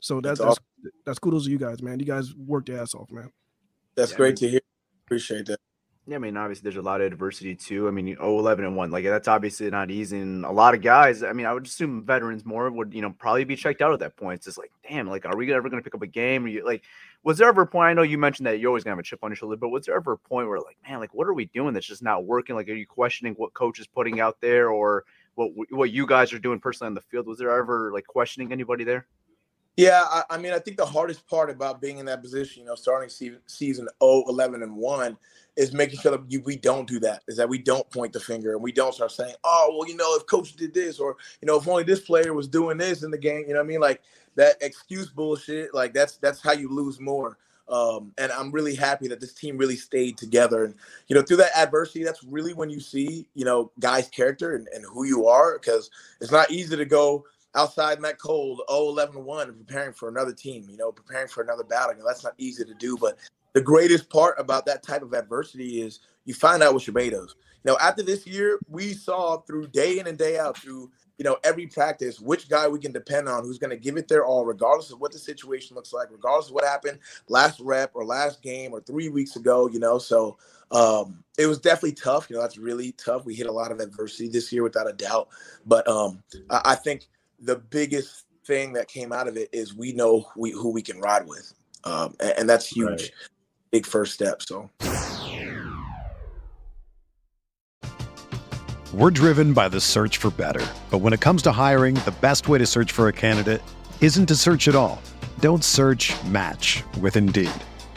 So 0.00 0.20
that's 0.20 0.40
that's, 0.40 0.58
that's, 0.82 0.96
that's 1.06 1.18
kudos 1.18 1.44
to 1.44 1.50
you 1.50 1.58
guys, 1.58 1.82
man. 1.82 1.98
You 2.00 2.06
guys 2.06 2.34
worked 2.34 2.68
your 2.68 2.80
ass 2.80 2.94
off, 2.94 3.10
man. 3.10 3.30
That's 3.94 4.12
yeah, 4.12 4.16
great 4.16 4.26
I 4.26 4.30
mean, 4.30 4.36
to 4.36 4.48
hear. 4.50 4.60
Appreciate 5.06 5.46
that. 5.46 5.60
Yeah, 6.06 6.16
I 6.16 6.18
mean, 6.18 6.36
obviously, 6.36 6.64
there's 6.64 6.82
a 6.82 6.82
lot 6.82 7.00
of 7.00 7.06
adversity 7.06 7.54
too. 7.54 7.86
I 7.86 7.92
mean, 7.92 8.16
11 8.20 8.64
and 8.64 8.76
one, 8.76 8.90
like 8.90 9.04
that's 9.04 9.28
obviously 9.28 9.70
not 9.70 9.90
easy. 9.92 10.18
And 10.18 10.44
a 10.44 10.50
lot 10.50 10.74
of 10.74 10.82
guys, 10.82 11.22
I 11.22 11.32
mean, 11.32 11.46
I 11.46 11.52
would 11.52 11.66
assume 11.66 12.04
veterans 12.04 12.44
more 12.44 12.68
would, 12.68 12.92
you 12.92 13.02
know, 13.02 13.10
probably 13.10 13.44
be 13.44 13.54
checked 13.54 13.80
out 13.80 13.92
at 13.92 14.00
that 14.00 14.16
point. 14.16 14.38
It's 14.38 14.46
just 14.46 14.58
like, 14.58 14.72
damn, 14.88 15.08
like, 15.08 15.26
are 15.26 15.36
we 15.36 15.52
ever 15.52 15.70
going 15.70 15.80
to 15.80 15.84
pick 15.84 15.94
up 15.94 16.02
a 16.02 16.08
game? 16.08 16.44
Or 16.44 16.48
you, 16.48 16.66
like, 16.66 16.82
was 17.24 17.38
there 17.38 17.48
ever 17.48 17.62
a 17.62 17.66
point? 17.66 17.88
I 17.88 17.94
know 17.94 18.02
you 18.02 18.18
mentioned 18.18 18.46
that 18.46 18.58
you're 18.58 18.68
always 18.68 18.84
gonna 18.84 18.92
have 18.92 18.98
a 18.98 19.02
chip 19.02 19.20
on 19.22 19.30
your 19.30 19.36
shoulder, 19.36 19.56
but 19.56 19.68
was 19.68 19.86
there 19.86 19.96
ever 19.96 20.12
a 20.12 20.18
point 20.18 20.48
where, 20.48 20.58
like, 20.58 20.76
man, 20.88 20.98
like, 20.98 21.14
what 21.14 21.26
are 21.26 21.34
we 21.34 21.46
doing 21.46 21.72
that's 21.72 21.86
just 21.86 22.02
not 22.02 22.24
working? 22.24 22.56
Like, 22.56 22.68
are 22.68 22.74
you 22.74 22.86
questioning 22.86 23.34
what 23.34 23.54
coach 23.54 23.78
is 23.78 23.86
putting 23.86 24.20
out 24.20 24.40
there, 24.40 24.70
or 24.70 25.04
what 25.34 25.50
what 25.70 25.90
you 25.90 26.06
guys 26.06 26.32
are 26.32 26.38
doing 26.38 26.60
personally 26.60 26.88
on 26.88 26.94
the 26.94 27.00
field? 27.00 27.26
Was 27.26 27.38
there 27.38 27.56
ever 27.56 27.92
like 27.92 28.06
questioning 28.06 28.52
anybody 28.52 28.84
there? 28.84 29.06
Yeah, 29.76 30.04
I, 30.04 30.24
I, 30.30 30.38
mean, 30.38 30.52
I 30.52 30.58
think 30.58 30.76
the 30.76 30.84
hardest 30.84 31.26
part 31.26 31.48
about 31.48 31.80
being 31.80 31.96
in 31.96 32.04
that 32.06 32.20
position, 32.20 32.60
you 32.60 32.66
know, 32.66 32.74
starting 32.74 33.08
season, 33.08 33.40
season 33.46 33.88
0, 34.02 34.24
11, 34.28 34.62
and 34.62 34.76
1, 34.76 35.16
is 35.56 35.72
making 35.72 36.00
sure 36.00 36.12
that 36.12 36.42
we 36.44 36.56
don't 36.56 36.88
do 36.88 36.98
that, 37.00 37.22
is 37.28 37.36
that 37.36 37.48
we 37.48 37.58
don't 37.58 37.88
point 37.90 38.12
the 38.12 38.20
finger 38.20 38.52
and 38.52 38.62
we 38.62 38.72
don't 38.72 38.94
start 38.94 39.12
saying, 39.12 39.34
oh, 39.44 39.74
well, 39.76 39.88
you 39.88 39.96
know, 39.96 40.16
if 40.16 40.26
coach 40.26 40.54
did 40.54 40.72
this, 40.72 40.98
or, 40.98 41.16
you 41.40 41.46
know, 41.46 41.58
if 41.58 41.68
only 41.68 41.84
this 41.84 42.00
player 42.00 42.32
was 42.32 42.48
doing 42.48 42.78
this 42.78 43.02
in 43.02 43.10
the 43.10 43.18
game, 43.18 43.44
you 43.46 43.48
know 43.48 43.60
what 43.60 43.64
I 43.64 43.68
mean? 43.68 43.80
Like 43.80 44.02
that 44.36 44.56
excuse 44.60 45.10
bullshit, 45.10 45.74
like 45.74 45.92
that's 45.92 46.16
that's 46.16 46.40
how 46.40 46.52
you 46.52 46.68
lose 46.68 47.00
more. 47.00 47.36
Um, 47.68 48.12
and 48.18 48.30
I'm 48.32 48.50
really 48.50 48.74
happy 48.74 49.08
that 49.08 49.20
this 49.20 49.32
team 49.32 49.56
really 49.56 49.76
stayed 49.76 50.18
together. 50.18 50.64
And, 50.64 50.74
you 51.08 51.16
know, 51.16 51.22
through 51.22 51.38
that 51.38 51.56
adversity, 51.56 52.04
that's 52.04 52.22
really 52.24 52.52
when 52.52 52.68
you 52.68 52.80
see, 52.80 53.26
you 53.34 53.44
know, 53.44 53.70
guys' 53.78 54.08
character 54.08 54.56
and, 54.56 54.68
and 54.74 54.84
who 54.84 55.04
you 55.04 55.26
are, 55.26 55.58
because 55.58 55.90
it's 56.20 56.32
not 56.32 56.50
easy 56.50 56.76
to 56.76 56.84
go 56.84 57.24
outside 57.54 57.96
in 57.96 58.02
that 58.02 58.18
cold 58.18 58.60
0 58.70 58.88
11 58.88 59.24
1 59.24 59.48
and 59.48 59.66
preparing 59.66 59.92
for 59.92 60.08
another 60.08 60.32
team, 60.32 60.66
you 60.68 60.76
know, 60.76 60.92
preparing 60.92 61.28
for 61.28 61.42
another 61.42 61.64
battle. 61.64 61.92
You 61.92 62.00
know, 62.00 62.06
that's 62.06 62.24
not 62.24 62.34
easy 62.36 62.64
to 62.64 62.74
do. 62.74 62.96
But 62.96 63.18
the 63.52 63.60
greatest 63.60 64.08
part 64.10 64.38
about 64.38 64.66
that 64.66 64.82
type 64.82 65.02
of 65.02 65.12
adversity 65.12 65.82
is 65.82 66.00
you 66.24 66.34
find 66.34 66.62
out 66.62 66.74
what 66.74 66.86
you're 66.86 66.94
made 66.94 67.12
of. 67.12 67.34
You 67.64 67.72
know, 67.72 67.78
after 67.80 68.02
this 68.02 68.26
year, 68.26 68.58
we 68.68 68.92
saw 68.92 69.38
through 69.38 69.68
day 69.68 69.98
in 69.98 70.06
and 70.06 70.18
day 70.18 70.38
out, 70.38 70.58
through 70.58 70.90
you 71.18 71.24
know 71.24 71.36
every 71.44 71.66
practice, 71.66 72.18
which 72.18 72.48
guy 72.48 72.66
we 72.66 72.80
can 72.80 72.92
depend 72.92 73.28
on, 73.28 73.44
who's 73.44 73.58
going 73.58 73.70
to 73.70 73.76
give 73.76 73.96
it 73.96 74.08
their 74.08 74.24
all, 74.24 74.44
regardless 74.44 74.90
of 74.90 75.00
what 75.00 75.12
the 75.12 75.18
situation 75.18 75.76
looks 75.76 75.92
like, 75.92 76.08
regardless 76.10 76.48
of 76.48 76.54
what 76.54 76.64
happened 76.64 76.98
last 77.28 77.60
rep 77.60 77.92
or 77.94 78.04
last 78.04 78.42
game 78.42 78.72
or 78.72 78.80
three 78.80 79.08
weeks 79.08 79.36
ago. 79.36 79.68
You 79.68 79.78
know, 79.78 79.98
so 79.98 80.38
um, 80.72 81.22
it 81.38 81.46
was 81.46 81.60
definitely 81.60 81.92
tough. 81.92 82.28
You 82.28 82.36
know, 82.36 82.42
that's 82.42 82.58
really 82.58 82.92
tough. 82.92 83.24
We 83.24 83.34
hit 83.34 83.46
a 83.46 83.52
lot 83.52 83.70
of 83.70 83.78
adversity 83.78 84.28
this 84.28 84.52
year, 84.52 84.64
without 84.64 84.88
a 84.88 84.92
doubt. 84.92 85.28
But 85.64 85.86
um, 85.86 86.22
I, 86.50 86.62
I 86.64 86.74
think 86.74 87.06
the 87.38 87.56
biggest 87.56 88.24
thing 88.44 88.72
that 88.72 88.88
came 88.88 89.12
out 89.12 89.28
of 89.28 89.36
it 89.36 89.48
is 89.52 89.74
we 89.74 89.92
know 89.92 90.26
we, 90.36 90.50
who 90.50 90.70
we 90.70 90.82
can 90.82 90.98
ride 91.00 91.26
with, 91.28 91.52
um, 91.84 92.16
and, 92.18 92.32
and, 92.38 92.48
that's 92.48 92.66
huge, 92.66 92.88
right. 92.88 93.10
Big 93.72 93.86
first 93.86 94.14
step. 94.14 94.42
So. 94.42 94.70
We're 98.92 99.10
driven 99.10 99.54
by 99.54 99.70
the 99.70 99.80
search 99.80 100.18
for 100.18 100.30
better, 100.30 100.64
but 100.90 100.98
when 100.98 101.14
it 101.14 101.20
comes 101.20 101.42
to 101.42 101.52
hiring, 101.52 101.94
the 101.94 102.14
best 102.20 102.46
way 102.46 102.58
to 102.58 102.66
search 102.66 102.92
for 102.92 103.08
a 103.08 103.12
candidate 103.12 103.62
isn't 104.02 104.26
to 104.26 104.36
search 104.36 104.68
at 104.68 104.74
all. 104.74 105.00
Don't 105.40 105.64
search. 105.64 106.12
Match 106.26 106.84
with 107.00 107.16
Indeed. 107.16 107.50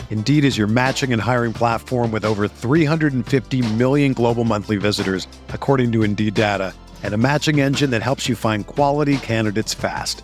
Indeed 0.10 0.46
is 0.46 0.58
your 0.58 0.68
matching 0.68 1.12
and 1.12 1.22
hiring 1.22 1.52
platform 1.52 2.12
with 2.12 2.24
over 2.24 2.48
350 2.48 3.74
million 3.74 4.14
global 4.14 4.46
monthly 4.46 4.78
visitors, 4.78 5.28
according 5.50 5.92
to 5.92 6.04
Indeed 6.04 6.36
data 6.36 6.74
and 7.04 7.14
a 7.14 7.18
matching 7.18 7.60
engine 7.60 7.92
that 7.92 8.02
helps 8.02 8.28
you 8.28 8.36
find 8.36 8.66
quality 8.66 9.18
candidates 9.18 9.74
fast. 9.74 10.24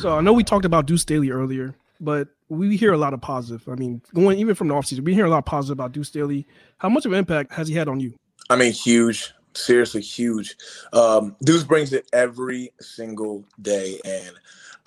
So 0.00 0.16
I 0.16 0.22
know 0.22 0.32
we 0.32 0.44
talked 0.44 0.64
about 0.64 0.86
Deuce 0.86 1.02
Staley 1.02 1.30
earlier, 1.30 1.74
but 2.00 2.28
we 2.48 2.74
hear 2.78 2.94
a 2.94 2.96
lot 2.96 3.12
of 3.12 3.20
positive. 3.20 3.68
I 3.68 3.74
mean, 3.74 4.00
going 4.14 4.38
even 4.38 4.54
from 4.54 4.68
the 4.68 4.74
offseason, 4.74 5.00
we 5.00 5.12
hear 5.12 5.26
a 5.26 5.28
lot 5.28 5.38
of 5.38 5.44
positive 5.44 5.76
about 5.76 5.92
Deuce 5.92 6.08
Staley. 6.08 6.46
How 6.78 6.88
much 6.88 7.04
of 7.04 7.12
an 7.12 7.18
impact 7.18 7.52
has 7.52 7.68
he 7.68 7.74
had 7.74 7.86
on 7.86 8.00
you? 8.00 8.14
I 8.48 8.56
mean, 8.56 8.72
huge. 8.72 9.34
Seriously, 9.54 10.00
huge. 10.00 10.56
Um, 10.94 11.36
Deuce 11.44 11.64
brings 11.64 11.92
it 11.92 12.08
every 12.14 12.72
single 12.80 13.44
day, 13.60 14.00
and 14.06 14.32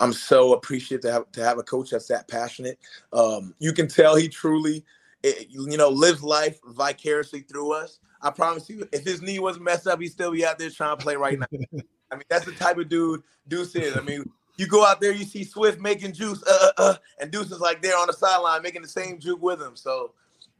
I'm 0.00 0.12
so 0.12 0.52
appreciative 0.52 1.02
to 1.02 1.12
have 1.12 1.30
to 1.32 1.44
have 1.44 1.58
a 1.58 1.62
coach 1.62 1.90
that's 1.90 2.08
that 2.08 2.26
passionate. 2.26 2.80
Um, 3.12 3.54
you 3.60 3.72
can 3.72 3.86
tell 3.86 4.16
he 4.16 4.28
truly, 4.28 4.84
it, 5.22 5.46
you 5.48 5.76
know, 5.76 5.90
lives 5.90 6.24
life 6.24 6.58
vicariously 6.66 7.42
through 7.42 7.72
us. 7.72 8.00
I 8.20 8.30
promise 8.30 8.68
you, 8.68 8.88
if 8.92 9.04
his 9.04 9.22
knee 9.22 9.38
wasn't 9.38 9.66
messed 9.66 9.86
up, 9.86 10.00
he'd 10.00 10.08
still 10.08 10.32
be 10.32 10.44
out 10.44 10.58
there 10.58 10.70
trying 10.70 10.96
to 10.98 11.02
play 11.04 11.14
right 11.14 11.38
now. 11.38 11.46
I 12.10 12.16
mean, 12.16 12.24
that's 12.28 12.46
the 12.46 12.52
type 12.52 12.78
of 12.78 12.88
dude 12.88 13.22
Deuce 13.46 13.76
is. 13.76 13.96
I 13.96 14.00
mean, 14.00 14.24
you 14.56 14.66
go 14.66 14.84
out 14.84 15.00
there, 15.00 15.12
you 15.12 15.24
see 15.24 15.44
Swift 15.44 15.80
making 15.80 16.12
juice, 16.12 16.42
uh, 16.46 16.58
uh, 16.60 16.72
uh, 16.78 16.94
and 17.20 17.30
Deuce 17.30 17.50
is 17.50 17.60
like 17.60 17.82
there 17.82 17.98
on 17.98 18.06
the 18.06 18.12
sideline 18.12 18.62
making 18.62 18.82
the 18.82 18.88
same 18.88 19.18
juke 19.18 19.42
with 19.42 19.60
him. 19.60 19.76
So, 19.76 20.12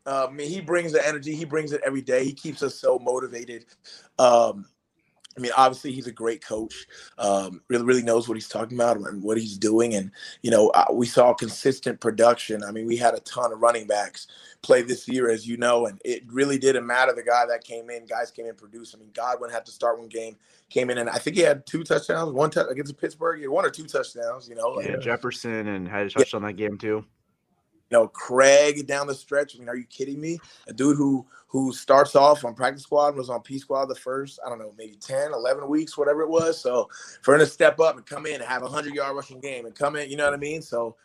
uh, 0.07 0.27
I 0.29 0.33
mean, 0.33 0.49
he 0.51 0.61
brings 0.61 0.93
the 0.93 1.07
energy. 1.07 1.35
He 1.35 1.45
brings 1.45 1.73
it 1.73 1.81
every 1.85 2.03
day. 2.03 2.25
He 2.25 2.33
keeps 2.33 2.63
us 2.63 2.75
so 2.75 2.99
motivated. 2.99 3.67
Um, 4.19 4.67
I 5.37 5.41
mean, 5.41 5.53
obviously, 5.57 5.93
he's 5.93 6.07
a 6.07 6.13
great 6.13 6.45
coach. 6.45 6.87
Um, 7.19 7.61
really, 7.69 7.85
really 7.85 8.03
knows 8.03 8.29
what 8.29 8.37
he's 8.37 8.49
talking 8.49 8.77
about 8.79 8.97
and 8.97 9.23
what 9.23 9.39
he's 9.39 9.59
doing. 9.59 9.95
And 9.95 10.11
you 10.43 10.51
know, 10.51 10.69
uh, 10.69 10.87
we 10.93 11.07
saw 11.07 11.35
consistent 11.35 12.01
production. 12.01 12.63
I 12.63 12.71
mean, 12.71 12.87
we 12.87 12.97
had 12.97 13.15
a 13.15 13.21
ton 13.21 13.53
of 13.53 13.61
running 13.61 13.87
backs 13.87 14.27
play 14.63 14.83
this 14.83 15.07
year, 15.09 15.31
as 15.31 15.47
you 15.47 15.57
know, 15.57 15.87
and 15.87 16.01
it 16.05 16.23
really 16.27 16.59
didn't 16.59 16.87
matter 16.87 17.13
the 17.13 17.23
guy 17.23 17.47
that 17.47 17.65
came 17.65 17.91
in. 17.91 18.07
Guys 18.07 18.31
came 18.31 18.47
in, 18.47 18.55
produced. 18.55 18.95
I 18.95 18.99
mean, 18.99 19.11
Godwin 19.13 19.51
had 19.51 19.67
to 19.67 19.73
start 19.73 19.99
one 19.99 20.09
game, 20.09 20.37
came 20.71 20.91
in, 20.91 20.99
and 20.99 21.11
I 21.11 21.19
think 21.19 21.37
he 21.37 21.43
had 21.43 21.67
two 21.67 21.85
touchdowns. 21.85 22.33
One 22.33 22.51
touch 22.51 22.67
against 22.71 22.97
Pittsburgh, 22.97 23.39
he 23.39 23.43
had 23.43 23.51
one 23.51 23.65
or 23.65 23.71
two 23.71 23.87
touchdowns. 23.87 24.49
You 24.49 24.55
know, 24.55 24.81
yeah, 24.81 24.97
Jefferson 24.97 25.69
and 25.69 25.89
had 25.89 26.07
a 26.07 26.11
touch 26.11 26.33
yeah. 26.33 26.37
on 26.37 26.43
that 26.45 26.55
game 26.55 26.79
too. 26.79 27.05
Know, 27.95 28.09
Craig 28.09 28.87
down 28.87 29.07
the 29.07 29.15
stretch. 29.15 29.55
I 29.55 29.59
mean, 29.59 29.69
are 29.69 29.77
you 29.77 29.87
kidding 29.87 30.21
me? 30.21 30.39
A 30.69 30.73
dude 30.73 30.97
who 30.97 31.27
who 31.47 31.73
starts 31.73 32.17
off 32.17 32.45
on 32.45 32.53
practice 32.53 32.83
squad 32.83 33.15
was 33.15 33.31
on 33.31 33.41
P 33.41 33.59
squad 33.59 33.85
the 33.85 33.95
first, 33.95 34.41
I 34.45 34.49
don't 34.49 34.59
know, 34.59 34.75
maybe 34.77 34.97
10, 34.97 35.33
11 35.33 35.69
weeks, 35.69 35.97
whatever 35.97 36.23
it 36.23 36.29
was. 36.29 36.61
So 36.61 36.89
for 37.23 37.35
him 37.35 37.41
to 37.41 37.47
step 37.47 37.79
up 37.79 37.97
and 37.97 38.05
come 38.05 38.27
in 38.27 38.35
and 38.35 38.45
have 38.45 38.65
a 38.65 38.69
hundred 38.69 38.93
yard 38.93 39.15
rushing 39.15 39.39
game 39.39 39.65
and 39.65 39.73
come 39.73 39.95
in, 39.95 40.11
you 40.11 40.17
know 40.17 40.25
what 40.25 40.35
I 40.35 40.39
mean? 40.39 40.63
So 40.63 40.97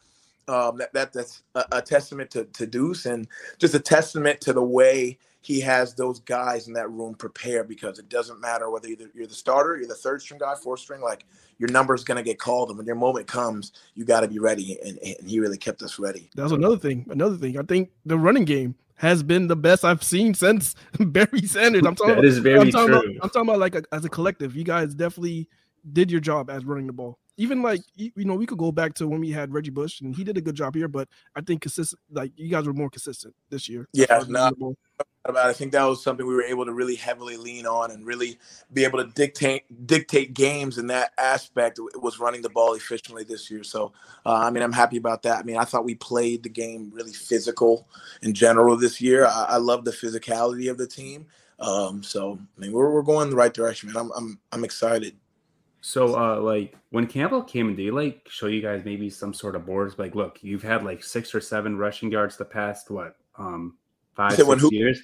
um, 0.47 0.77
that, 0.79 0.91
that 0.93 1.13
that's 1.13 1.43
a, 1.53 1.65
a 1.73 1.81
testament 1.83 2.31
to, 2.31 2.45
to 2.45 2.65
Deuce 2.65 3.05
and 3.05 3.27
just 3.59 3.75
a 3.75 3.79
testament 3.79 4.41
to 4.41 4.53
the 4.53 4.63
way 4.63 5.19
he 5.41 5.59
has 5.61 5.93
those 5.93 6.19
guys 6.19 6.67
in 6.67 6.73
that 6.73 6.89
room 6.91 7.15
prepared 7.15 7.67
because 7.67 7.97
it 7.97 8.09
doesn't 8.09 8.41
matter 8.41 8.69
whether 8.69 8.87
you're 8.87 8.97
the, 8.97 9.09
you're 9.13 9.27
the 9.27 9.33
starter, 9.33 9.77
you're 9.77 9.87
the 9.87 9.95
third 9.95 10.21
string 10.21 10.39
guy, 10.39 10.53
fourth 10.55 10.81
string, 10.81 11.01
like 11.01 11.25
your 11.57 11.69
number 11.71 11.95
is 11.95 12.03
going 12.03 12.17
to 12.17 12.23
get 12.23 12.39
called. 12.39 12.69
And 12.69 12.77
when 12.77 12.85
your 12.85 12.95
moment 12.95 13.27
comes, 13.27 13.71
you 13.95 14.03
got 14.03 14.21
to 14.21 14.27
be 14.27 14.39
ready. 14.39 14.77
And, 14.83 14.99
and 14.99 15.29
he 15.29 15.39
really 15.39 15.57
kept 15.57 15.81
us 15.81 15.97
ready. 15.97 16.29
That's 16.35 16.51
another 16.51 16.77
thing. 16.77 17.05
Another 17.09 17.37
thing. 17.37 17.57
I 17.57 17.63
think 17.63 17.89
the 18.05 18.17
running 18.17 18.45
game 18.45 18.75
has 18.95 19.23
been 19.23 19.47
the 19.47 19.55
best 19.55 19.85
I've 19.85 20.03
seen 20.03 20.33
since 20.33 20.75
Barry 20.99 21.43
Sanders. 21.43 21.85
I'm 21.85 21.95
talking 21.95 22.15
that 22.15 22.25
is 22.25 22.39
very 22.39 22.59
I'm 22.59 22.71
talking 22.71 22.87
true. 22.87 22.97
About, 22.97 23.23
I'm 23.23 23.29
talking 23.29 23.49
about 23.49 23.59
like 23.59 23.75
a, 23.75 23.83
as 23.93 24.03
a 24.03 24.09
collective. 24.09 24.57
You 24.57 24.65
guys 24.65 24.93
definitely 24.93 25.47
did 25.93 26.11
your 26.11 26.19
job 26.19 26.49
as 26.49 26.65
running 26.65 26.87
the 26.87 26.93
ball. 26.93 27.17
Even 27.37 27.61
like 27.61 27.79
you 27.95 28.11
know, 28.17 28.35
we 28.35 28.45
could 28.45 28.57
go 28.57 28.73
back 28.73 28.93
to 28.95 29.07
when 29.07 29.21
we 29.21 29.31
had 29.31 29.53
Reggie 29.53 29.69
Bush, 29.69 30.01
and 30.01 30.13
he 30.13 30.25
did 30.25 30.37
a 30.37 30.41
good 30.41 30.55
job 30.55 30.75
here. 30.75 30.89
But 30.89 31.07
I 31.33 31.39
think 31.39 31.61
consistent, 31.61 32.01
like 32.11 32.33
you 32.35 32.49
guys 32.49 32.67
were 32.67 32.73
more 32.73 32.89
consistent 32.89 33.33
this 33.49 33.69
year. 33.69 33.87
Yeah, 33.93 34.21
no, 34.27 34.75
about. 35.25 35.47
I 35.47 35.53
think 35.53 35.71
that 35.71 35.83
was 35.83 36.03
something 36.03 36.25
we 36.25 36.33
were 36.33 36.43
able 36.43 36.65
to 36.65 36.73
really 36.73 36.95
heavily 36.95 37.37
lean 37.37 37.65
on 37.65 37.91
and 37.91 38.05
really 38.05 38.37
be 38.73 38.83
able 38.83 39.03
to 39.03 39.11
dictate 39.11 39.63
dictate 39.87 40.33
games 40.33 40.77
in 40.77 40.87
that 40.87 41.11
aspect. 41.17 41.79
Was 41.95 42.19
running 42.19 42.41
the 42.41 42.49
ball 42.49 42.73
efficiently 42.73 43.23
this 43.23 43.49
year. 43.51 43.63
So, 43.63 43.91
uh, 44.25 44.35
I 44.35 44.49
mean, 44.49 44.63
I'm 44.63 44.71
happy 44.71 44.97
about 44.97 45.23
that. 45.23 45.39
I 45.39 45.43
mean, 45.43 45.57
I 45.57 45.65
thought 45.65 45.85
we 45.85 45.95
played 45.95 46.43
the 46.43 46.49
game 46.49 46.91
really 46.93 47.13
physical 47.13 47.87
in 48.21 48.33
general 48.33 48.77
this 48.77 49.01
year. 49.01 49.25
I, 49.25 49.45
I 49.49 49.57
love 49.57 49.85
the 49.85 49.91
physicality 49.91 50.69
of 50.69 50.77
the 50.77 50.87
team. 50.87 51.25
Um, 51.59 52.01
so, 52.03 52.39
I 52.57 52.61
mean, 52.61 52.71
we're, 52.71 52.91
we're 52.91 53.01
going 53.01 53.25
in 53.25 53.29
the 53.31 53.35
right 53.35 53.53
direction, 53.53 53.91
man. 53.91 53.97
I'm 53.97 54.11
I'm 54.15 54.39
I'm 54.51 54.63
excited. 54.63 55.15
So, 55.81 56.17
uh, 56.19 56.39
like 56.41 56.75
when 56.89 57.07
Campbell 57.07 57.43
came 57.43 57.69
in, 57.69 57.75
did 57.75 57.83
he 57.83 57.91
like 57.91 58.27
show 58.29 58.47
you 58.47 58.61
guys 58.61 58.83
maybe 58.83 59.09
some 59.09 59.33
sort 59.33 59.55
of 59.55 59.65
boards? 59.65 59.97
Like, 59.97 60.15
look, 60.15 60.39
you've 60.41 60.63
had 60.63 60.83
like 60.83 61.03
six 61.03 61.33
or 61.33 61.39
seven 61.39 61.77
rushing 61.77 62.11
yards 62.11 62.35
the 62.35 62.45
past 62.45 62.89
what, 62.89 63.15
um, 63.37 63.77
five 64.19 64.33
six 64.33 64.61
who- 64.61 64.69
years. 64.73 65.01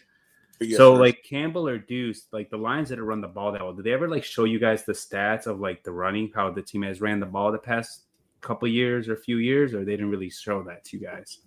So, 0.77 0.93
like 0.93 1.21
Campbell 1.23 1.67
or 1.67 1.77
Deuce, 1.77 2.27
like 2.31 2.49
the 2.49 2.57
lines 2.57 2.87
that 2.87 2.97
have 2.97 3.05
run 3.05 3.19
the 3.19 3.27
ball 3.27 3.51
that 3.51 3.61
well, 3.61 3.73
did 3.73 3.83
they 3.83 3.91
ever 3.91 4.07
like 4.07 4.23
show 4.23 4.45
you 4.45 4.57
guys 4.57 4.85
the 4.85 4.93
stats 4.93 5.47
of 5.47 5.59
like 5.59 5.83
the 5.83 5.91
running, 5.91 6.31
how 6.33 6.49
the 6.49 6.61
team 6.61 6.83
has 6.83 7.01
ran 7.01 7.19
the 7.19 7.25
ball 7.25 7.51
the 7.51 7.57
past 7.57 8.03
couple 8.39 8.65
years 8.67 9.09
or 9.09 9.13
a 9.13 9.17
few 9.17 9.37
years, 9.37 9.73
or 9.73 9.83
they 9.83 9.91
didn't 9.91 10.11
really 10.11 10.29
show 10.29 10.63
that 10.63 10.85
to 10.85 10.97
you 10.97 11.03
guys? 11.03 11.39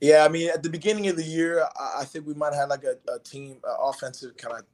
Yeah, 0.00 0.24
I 0.24 0.28
mean, 0.28 0.48
at 0.48 0.62
the 0.62 0.70
beginning 0.70 1.08
of 1.08 1.16
the 1.16 1.22
year, 1.22 1.62
I, 1.78 2.00
I 2.00 2.04
think 2.04 2.26
we 2.26 2.32
might 2.32 2.54
have 2.54 2.62
had 2.62 2.70
like 2.70 2.84
a, 2.84 2.96
a 3.12 3.18
team 3.18 3.58
uh, 3.68 3.74
offensive 3.82 4.34
kind 4.38 4.58
of 4.58 4.64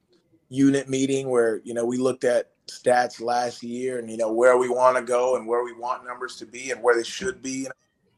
unit 0.50 0.88
meeting 0.88 1.28
where 1.28 1.60
you 1.64 1.74
know 1.74 1.84
we 1.84 1.96
looked 1.96 2.22
at 2.22 2.50
stats 2.68 3.20
last 3.20 3.60
year 3.64 3.98
and 3.98 4.08
you 4.08 4.16
know 4.16 4.32
where 4.32 4.56
we 4.56 4.68
want 4.68 4.96
to 4.96 5.02
go 5.02 5.34
and 5.34 5.48
where 5.48 5.64
we 5.64 5.72
want 5.72 6.04
numbers 6.04 6.36
to 6.36 6.46
be 6.46 6.70
and 6.70 6.80
where 6.80 6.94
they 6.94 7.02
should 7.02 7.42
be. 7.42 7.66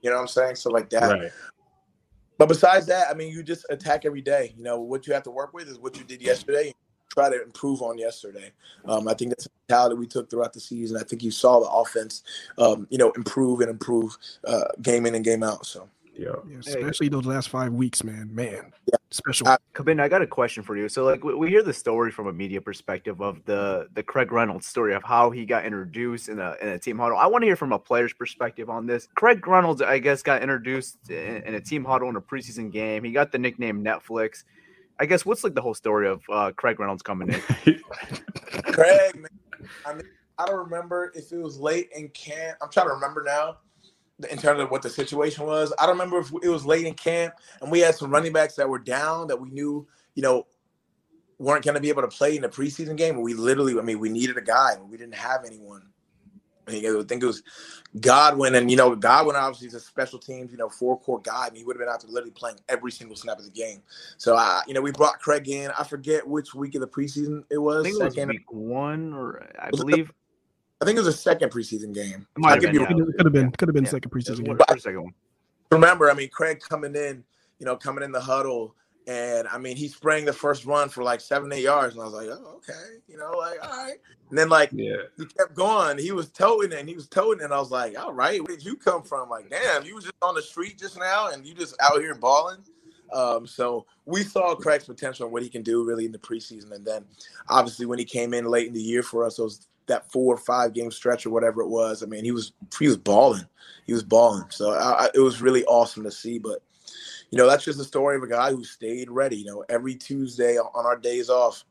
You 0.02 0.10
know 0.10 0.16
what 0.16 0.22
I'm 0.22 0.28
saying? 0.28 0.56
So 0.56 0.68
like 0.70 0.90
that. 0.90 1.10
Right. 1.10 1.32
But 2.42 2.48
besides 2.48 2.86
that, 2.86 3.08
I 3.08 3.14
mean, 3.14 3.32
you 3.32 3.44
just 3.44 3.64
attack 3.70 4.04
every 4.04 4.20
day. 4.20 4.52
You 4.56 4.64
know, 4.64 4.80
what 4.80 5.06
you 5.06 5.14
have 5.14 5.22
to 5.22 5.30
work 5.30 5.54
with 5.54 5.68
is 5.68 5.78
what 5.78 5.96
you 5.96 6.02
did 6.02 6.20
yesterday. 6.20 6.74
Try 7.08 7.30
to 7.30 7.40
improve 7.40 7.82
on 7.82 7.98
yesterday. 7.98 8.50
Um, 8.84 9.06
I 9.06 9.14
think 9.14 9.30
that's 9.30 9.44
the 9.44 9.50
mentality 9.68 9.94
we 9.94 10.08
took 10.08 10.28
throughout 10.28 10.52
the 10.52 10.58
season. 10.58 10.96
I 10.96 11.04
think 11.04 11.22
you 11.22 11.30
saw 11.30 11.60
the 11.60 11.68
offense, 11.68 12.24
um, 12.58 12.88
you 12.90 12.98
know, 12.98 13.12
improve 13.12 13.60
and 13.60 13.70
improve 13.70 14.16
uh, 14.44 14.64
game 14.80 15.06
in 15.06 15.14
and 15.14 15.24
game 15.24 15.44
out. 15.44 15.66
So, 15.66 15.88
Yeah. 16.16 16.30
Yeah, 16.48 16.58
especially 16.66 17.10
those 17.10 17.26
last 17.26 17.48
five 17.48 17.72
weeks, 17.74 18.02
man. 18.02 18.34
Man, 18.34 18.72
Yeah. 18.90 18.96
Special. 19.12 19.48
I- 19.48 19.58
Kabin, 19.74 20.00
I 20.00 20.08
got 20.08 20.22
a 20.22 20.26
question 20.26 20.62
for 20.62 20.76
you. 20.76 20.88
So, 20.88 21.04
like, 21.04 21.24
we, 21.24 21.34
we 21.34 21.48
hear 21.48 21.62
the 21.62 21.72
story 21.72 22.10
from 22.10 22.26
a 22.26 22.32
media 22.32 22.60
perspective 22.60 23.20
of 23.20 23.44
the 23.44 23.88
the 23.94 24.02
Craig 24.02 24.32
Reynolds 24.32 24.66
story 24.66 24.94
of 24.94 25.02
how 25.02 25.30
he 25.30 25.44
got 25.44 25.64
introduced 25.64 26.28
in 26.28 26.38
a 26.38 26.56
in 26.60 26.68
a 26.68 26.78
team 26.78 26.98
huddle. 26.98 27.18
I 27.18 27.26
want 27.26 27.42
to 27.42 27.46
hear 27.46 27.56
from 27.56 27.72
a 27.72 27.78
player's 27.78 28.12
perspective 28.12 28.70
on 28.70 28.86
this. 28.86 29.08
Craig 29.14 29.46
Reynolds, 29.46 29.82
I 29.82 29.98
guess, 29.98 30.22
got 30.22 30.42
introduced 30.42 31.10
in, 31.10 31.42
in 31.42 31.54
a 31.54 31.60
team 31.60 31.84
huddle 31.84 32.08
in 32.08 32.16
a 32.16 32.20
preseason 32.20 32.70
game. 32.72 33.04
He 33.04 33.12
got 33.12 33.32
the 33.32 33.38
nickname 33.38 33.84
Netflix. 33.84 34.44
I 34.98 35.06
guess 35.06 35.24
what's 35.26 35.42
like 35.42 35.54
the 35.54 35.62
whole 35.62 35.74
story 35.74 36.08
of 36.08 36.22
uh, 36.30 36.52
Craig 36.56 36.78
Reynolds 36.78 37.02
coming 37.02 37.28
in? 37.28 37.40
Craig, 38.72 39.16
man, 39.16 39.26
I 39.86 39.94
mean, 39.94 40.06
I 40.38 40.46
don't 40.46 40.58
remember 40.58 41.12
if 41.14 41.32
it 41.32 41.38
was 41.38 41.58
late 41.58 41.90
in 41.96 42.08
camp. 42.10 42.58
I'm 42.62 42.70
trying 42.70 42.86
to 42.86 42.94
remember 42.94 43.22
now 43.26 43.56
in 44.30 44.38
terms 44.38 44.60
of 44.60 44.70
what 44.70 44.82
the 44.82 44.90
situation 44.90 45.46
was. 45.46 45.72
I 45.78 45.86
don't 45.86 45.96
remember 45.96 46.18
if 46.18 46.32
it 46.42 46.48
was 46.48 46.64
late 46.66 46.86
in 46.86 46.94
camp 46.94 47.34
and 47.60 47.70
we 47.70 47.80
had 47.80 47.94
some 47.94 48.10
running 48.10 48.32
backs 48.32 48.54
that 48.56 48.68
were 48.68 48.78
down 48.78 49.26
that 49.28 49.40
we 49.40 49.50
knew, 49.50 49.86
you 50.14 50.22
know, 50.22 50.46
weren't 51.38 51.64
going 51.64 51.74
to 51.74 51.80
be 51.80 51.88
able 51.88 52.02
to 52.02 52.08
play 52.08 52.36
in 52.36 52.42
the 52.42 52.48
preseason 52.48 52.96
game. 52.96 53.20
We 53.20 53.34
literally, 53.34 53.78
I 53.78 53.82
mean, 53.82 53.98
we 53.98 54.08
needed 54.08 54.36
a 54.36 54.42
guy 54.42 54.74
and 54.74 54.88
we 54.88 54.96
didn't 54.96 55.14
have 55.14 55.44
anyone. 55.44 55.82
I 56.68 56.70
think 56.70 56.84
it- 56.84 56.96
I 56.96 57.02
think 57.02 57.22
it 57.24 57.26
was 57.26 57.42
Godwin, 58.00 58.54
and 58.54 58.70
you 58.70 58.76
know, 58.76 58.94
Godwin 58.94 59.34
obviously 59.34 59.66
is 59.66 59.74
a 59.74 59.80
special 59.80 60.20
teams, 60.20 60.52
you 60.52 60.58
know, 60.58 60.68
four 60.68 60.98
core 61.00 61.20
guy, 61.20 61.48
and 61.48 61.56
he 61.56 61.64
would 61.64 61.74
have 61.74 61.80
been 61.80 61.92
out 61.92 62.00
there 62.02 62.10
literally 62.10 62.30
playing 62.30 62.58
every 62.68 62.92
single 62.92 63.16
snap 63.16 63.38
of 63.40 63.44
the 63.44 63.50
game. 63.50 63.82
So, 64.16 64.36
uh, 64.36 64.60
you 64.68 64.72
know, 64.72 64.80
we 64.80 64.92
brought 64.92 65.18
Craig 65.18 65.48
in. 65.48 65.72
I 65.76 65.82
forget 65.82 66.24
which 66.26 66.54
week 66.54 66.76
of 66.76 66.80
the 66.80 66.86
preseason 66.86 67.42
it 67.50 67.56
I 67.56 67.58
was. 67.58 67.82
think 67.84 68.00
it 68.00 68.04
was 68.04 68.16
week 68.16 68.52
one, 68.52 69.12
or 69.12 69.44
I 69.58 69.70
Was 69.72 69.80
it 69.80 69.86
the- 69.86 69.90
believe 69.90 70.12
I 70.82 70.84
think 70.84 70.96
it 70.96 71.00
was 71.00 71.14
a 71.14 71.16
second 71.16 71.50
preseason 71.50 71.94
game. 71.94 72.26
it 72.36 72.40
might 72.40 72.50
have 72.54 72.60
could 72.60 72.72
been. 72.72 72.84
be 72.96 72.98
yeah. 72.98 73.06
Could 73.16 73.24
have 73.26 73.32
been, 73.32 73.50
could 73.52 73.68
have 73.68 73.74
been 73.74 73.84
Yeah. 73.84 73.90
second 73.90 74.10
preseason 74.10 74.44
game. 74.44 74.58
or 74.68 74.78
second 74.78 75.02
one. 75.02 75.14
remember, 75.70 76.10
I 76.10 76.14
mean, 76.14 76.28
Craig 76.28 76.60
coming 76.60 76.96
in, 76.96 77.22
you 77.60 77.66
know, 77.66 77.76
coming 77.76 78.02
in 78.02 78.10
the 78.10 78.20
huddle, 78.20 78.74
and 79.06 79.46
I 79.46 79.58
mean, 79.58 79.76
he 79.76 79.86
sprang 79.86 80.24
the 80.24 80.32
first 80.32 80.64
run 80.64 80.88
for 80.88 81.04
like 81.04 81.20
seven, 81.20 81.52
eight 81.52 81.62
yards, 81.62 81.94
and 81.94 82.02
I 82.02 82.04
was 82.06 82.14
like, 82.14 82.26
oh, 82.28 82.56
okay, 82.56 82.96
you 83.06 83.16
know, 83.16 83.30
like, 83.30 83.62
all 83.62 83.70
right. 83.70 83.94
And 84.30 84.36
then 84.38 84.48
like 84.48 84.70
Yeah. 84.72 84.96
he 85.16 85.24
kept 85.26 85.54
going, 85.54 85.98
he 85.98 86.10
was 86.10 86.30
toting 86.30 86.72
and 86.76 86.88
he 86.88 86.96
was 86.96 87.06
toting, 87.08 87.44
and 87.44 87.54
I 87.54 87.60
was 87.60 87.70
like, 87.70 87.96
all 87.96 88.12
right, 88.12 88.40
where 88.40 88.56
did 88.56 88.64
you 88.64 88.74
come 88.76 89.04
from? 89.04 89.30
Like, 89.30 89.50
damn, 89.50 89.84
you 89.84 89.94
was 89.94 90.02
just 90.04 90.16
on 90.20 90.34
the 90.34 90.42
street 90.42 90.78
just 90.80 90.98
now, 90.98 91.30
and 91.30 91.46
you 91.46 91.54
just 91.54 91.76
out 91.80 92.00
here 92.00 92.16
balling. 92.16 92.58
Um, 93.12 93.46
so 93.46 93.86
we 94.04 94.24
saw 94.24 94.54
Craig's 94.56 94.84
potential 94.86 95.26
and 95.26 95.32
what 95.32 95.42
he 95.44 95.48
can 95.48 95.62
do 95.62 95.84
really 95.84 96.06
in 96.06 96.12
the 96.12 96.18
preseason, 96.18 96.72
and 96.72 96.84
then 96.84 97.04
obviously 97.48 97.86
when 97.86 98.00
he 98.00 98.04
came 98.04 98.34
in 98.34 98.46
late 98.46 98.66
in 98.66 98.72
the 98.72 98.82
year 98.82 99.02
for 99.04 99.24
us, 99.24 99.36
those 99.36 99.68
that 99.86 100.10
four 100.10 100.34
or 100.34 100.38
five 100.38 100.72
game 100.72 100.90
stretch 100.90 101.26
or 101.26 101.30
whatever 101.30 101.62
it 101.62 101.68
was. 101.68 102.02
I 102.02 102.06
mean, 102.06 102.24
he 102.24 102.32
was 102.32 102.52
he 102.78 102.86
was 102.86 102.96
balling, 102.96 103.46
he 103.86 103.92
was 103.92 104.02
balling. 104.02 104.44
So 104.50 104.72
I, 104.72 105.04
I, 105.04 105.08
it 105.14 105.20
was 105.20 105.42
really 105.42 105.64
awesome 105.64 106.04
to 106.04 106.10
see. 106.10 106.38
But 106.38 106.62
you 107.30 107.38
know, 107.38 107.48
that's 107.48 107.64
just 107.64 107.78
the 107.78 107.84
story 107.84 108.16
of 108.16 108.22
a 108.22 108.28
guy 108.28 108.50
who 108.50 108.64
stayed 108.64 109.10
ready. 109.10 109.36
You 109.36 109.46
know, 109.46 109.64
every 109.68 109.94
Tuesday 109.94 110.58
on 110.58 110.86
our 110.86 110.96
days 110.96 111.30
off, 111.30 111.64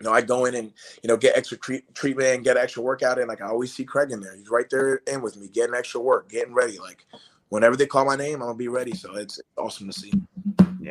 you 0.00 0.06
know, 0.06 0.12
I 0.12 0.20
go 0.20 0.44
in 0.44 0.54
and 0.54 0.72
you 1.02 1.08
know 1.08 1.16
get 1.16 1.36
extra 1.36 1.56
tre- 1.58 1.84
treatment 1.94 2.28
and 2.28 2.44
get 2.44 2.56
extra 2.56 2.82
workout 2.82 3.18
in. 3.18 3.28
Like 3.28 3.40
I 3.40 3.46
always 3.46 3.74
see 3.74 3.84
Craig 3.84 4.10
in 4.10 4.20
there. 4.20 4.36
He's 4.36 4.50
right 4.50 4.68
there 4.70 5.02
in 5.06 5.22
with 5.22 5.36
me, 5.36 5.48
getting 5.48 5.74
extra 5.74 6.00
work, 6.00 6.28
getting 6.28 6.54
ready. 6.54 6.78
Like 6.78 7.06
whenever 7.48 7.76
they 7.76 7.86
call 7.86 8.04
my 8.04 8.16
name, 8.16 8.34
I'm 8.34 8.48
gonna 8.48 8.54
be 8.54 8.68
ready. 8.68 8.94
So 8.94 9.14
it's 9.16 9.40
awesome 9.56 9.86
to 9.90 9.98
see. 9.98 10.12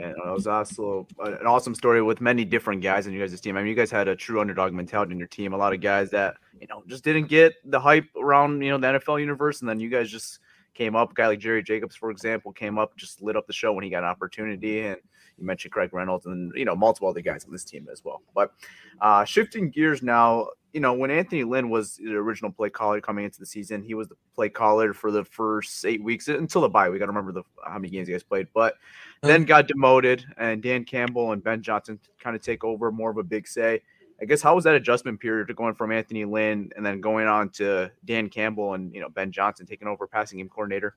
Yeah, 0.04 0.12
no, 0.18 0.32
it 0.32 0.34
was 0.34 0.48
also 0.48 1.08
uh, 1.18 1.38
an 1.40 1.48
awesome 1.48 1.74
story 1.74 2.02
with 2.02 2.20
many 2.20 2.44
different 2.44 2.82
guys 2.82 3.08
in 3.08 3.14
you 3.14 3.26
guys' 3.26 3.40
team. 3.40 3.56
I 3.56 3.62
mean, 3.62 3.70
you 3.70 3.76
guys 3.76 3.90
had 3.90 4.10
a 4.10 4.16
true 4.18 4.42
underdog 4.42 4.74
mentality 4.74 5.14
in 5.14 5.18
your 5.18 5.30
team. 5.30 5.54
A 5.54 5.58
lot 5.58 5.72
of 5.72 5.80
guys 5.80 6.10
that 6.10 6.36
you 6.60 6.68
know 6.68 6.84
just 6.88 7.06
didn't 7.06 7.28
get 7.28 7.54
the 7.64 7.80
hype 7.80 8.10
around 8.22 8.62
you 8.62 8.70
know 8.70 8.78
the 8.78 9.00
NFL 9.00 9.22
universe, 9.22 9.62
and 9.62 9.70
then 9.70 9.80
you 9.80 9.90
guys 9.90 10.12
just 10.12 10.40
came 10.74 10.94
up. 10.94 11.12
A 11.12 11.14
guy 11.14 11.28
like 11.28 11.40
Jerry 11.40 11.64
Jacobs, 11.64 11.96
for 11.96 12.12
example, 12.12 12.52
came 12.52 12.78
up, 12.78 12.98
just 12.98 13.22
lit 13.22 13.38
up 13.38 13.48
the 13.48 13.54
show 13.54 13.72
when 13.72 13.86
he 13.86 13.90
got 13.90 14.04
an 14.04 14.10
opportunity. 14.10 14.82
And 14.82 14.98
you 15.38 15.46
mentioned 15.46 15.72
Craig 15.72 15.94
Reynolds, 15.94 16.26
and 16.26 16.52
you 16.54 16.66
know 16.66 16.76
multiple 16.76 17.08
other 17.08 17.22
guys 17.22 17.46
on 17.46 17.54
this 17.54 17.64
team 17.64 17.88
as 17.90 18.04
well. 18.04 18.22
But 18.36 18.52
uh, 19.00 19.24
shifting 19.24 19.70
gears 19.70 20.04
now, 20.04 20.50
you 20.74 20.80
know 20.80 20.94
when 20.94 21.12
Anthony 21.12 21.44
Lynn 21.44 21.70
was 21.70 21.96
the 21.98 22.16
original 22.16 22.52
play 22.52 22.70
caller 22.70 23.00
coming 23.00 23.26
into 23.26 23.40
the 23.40 23.46
season, 23.46 23.84
he 23.84 23.94
was 23.94 24.08
the 24.08 24.16
play 24.36 24.50
caller 24.50 24.94
for 24.94 25.12
the 25.12 25.24
first 25.24 25.86
eight 25.86 26.04
weeks 26.04 26.28
until 26.28 26.62
the 26.62 26.70
bye. 26.70 26.90
We 26.90 26.98
got 26.98 27.06
to 27.06 27.12
remember 27.12 27.32
the 27.32 27.44
how 27.64 27.76
many 27.76 27.90
games 27.90 28.08
you 28.08 28.16
guys 28.16 28.24
played, 28.24 28.48
but 28.54 28.76
then 29.22 29.46
got 29.46 29.68
demoted, 29.68 30.26
and 30.38 30.62
Dan 30.62 30.84
Campbell 30.84 31.32
and 31.32 31.44
Ben 31.44 31.62
Johnson 31.62 32.00
kind 32.20 32.36
of 32.36 32.42
take 32.42 32.64
over 32.64 32.92
more 32.92 33.12
of 33.12 33.18
a 33.18 33.24
big 33.24 33.48
say. 33.48 33.82
I 34.22 34.26
guess 34.26 34.42
how 34.42 34.56
was 34.56 34.64
that 34.64 34.76
adjustment 34.76 35.20
period 35.20 35.48
to 35.48 35.54
going 35.54 35.76
from 35.76 35.92
Anthony 35.92 36.26
Lynn 36.26 36.72
and 36.76 36.86
then 36.86 37.02
going 37.02 37.28
on 37.28 37.50
to 37.52 37.92
Dan 38.06 38.30
Campbell 38.30 38.74
and 38.74 38.94
you 38.94 39.02
know 39.02 39.10
Ben 39.10 39.32
Johnson 39.32 39.66
taking 39.66 39.88
over 39.88 40.08
passing 40.08 40.40
game 40.40 40.50
coordinator? 40.50 40.96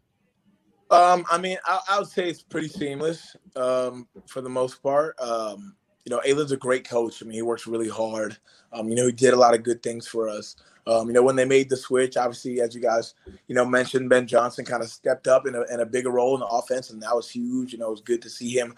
Um, 0.90 1.26
I 1.30 1.38
mean, 1.38 1.58
I, 1.64 1.80
I 1.90 1.98
would 1.98 2.08
say 2.08 2.30
it's 2.30 2.42
pretty 2.42 2.68
seamless 2.68 3.36
um, 3.56 4.06
for 4.26 4.40
the 4.40 4.48
most 4.48 4.82
part. 4.82 5.18
Um, 5.20 5.74
you 6.07 6.14
know, 6.14 6.23
Aylin's 6.25 6.53
a 6.53 6.57
great 6.57 6.88
coach. 6.88 7.21
I 7.21 7.27
mean, 7.27 7.35
he 7.35 7.42
works 7.42 7.66
really 7.66 7.88
hard. 7.88 8.37
Um, 8.73 8.88
you 8.88 8.95
know, 8.95 9.07
he 9.07 9.12
did 9.12 9.35
a 9.35 9.37
lot 9.37 9.55
of 9.55 9.64
good 9.64 9.83
things 9.83 10.07
for 10.07 10.29
us. 10.29 10.55
Um, 10.87 11.09
you 11.09 11.12
know, 11.12 11.23
when 11.25 11.35
they 11.35 11.45
made 11.45 11.69
the 11.69 11.77
switch, 11.77 12.16
obviously, 12.16 12.61
as 12.61 12.73
you 12.73 12.81
guys, 12.81 13.14
you 13.49 13.57
know, 13.57 13.64
mentioned, 13.64 14.09
Ben 14.09 14.25
Johnson 14.25 14.64
kind 14.64 14.85
of 14.85 14.88
stepped 14.88 15.27
up 15.27 15.45
in 15.45 15.57
a, 15.57 15.62
in 15.62 15.81
a 15.81 15.87
bigger 15.87 16.11
role 16.11 16.35
in 16.35 16.40
the 16.40 16.47
offense, 16.47 16.90
and 16.90 17.03
that 17.03 17.14
was 17.14 17.29
huge. 17.29 17.73
You 17.73 17.81
know, 17.81 17.88
it 17.88 17.90
was 17.90 18.01
good 18.03 18.23
to 18.23 18.31
see 18.31 18.51
him, 18.51 18.73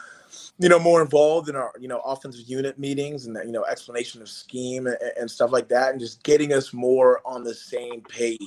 you 0.58 0.70
know, 0.70 0.78
more 0.78 1.02
involved 1.02 1.50
in 1.50 1.56
our, 1.56 1.70
you 1.78 1.86
know, 1.86 2.00
offensive 2.00 2.48
unit 2.48 2.78
meetings 2.78 3.26
and, 3.26 3.36
you 3.44 3.52
know, 3.52 3.66
explanation 3.66 4.22
of 4.22 4.30
scheme 4.30 4.86
and, 4.86 4.96
and 5.20 5.30
stuff 5.30 5.52
like 5.52 5.68
that, 5.68 5.90
and 5.90 6.00
just 6.00 6.22
getting 6.22 6.54
us 6.54 6.72
more 6.72 7.20
on 7.26 7.44
the 7.44 7.54
same 7.54 8.00
page. 8.00 8.40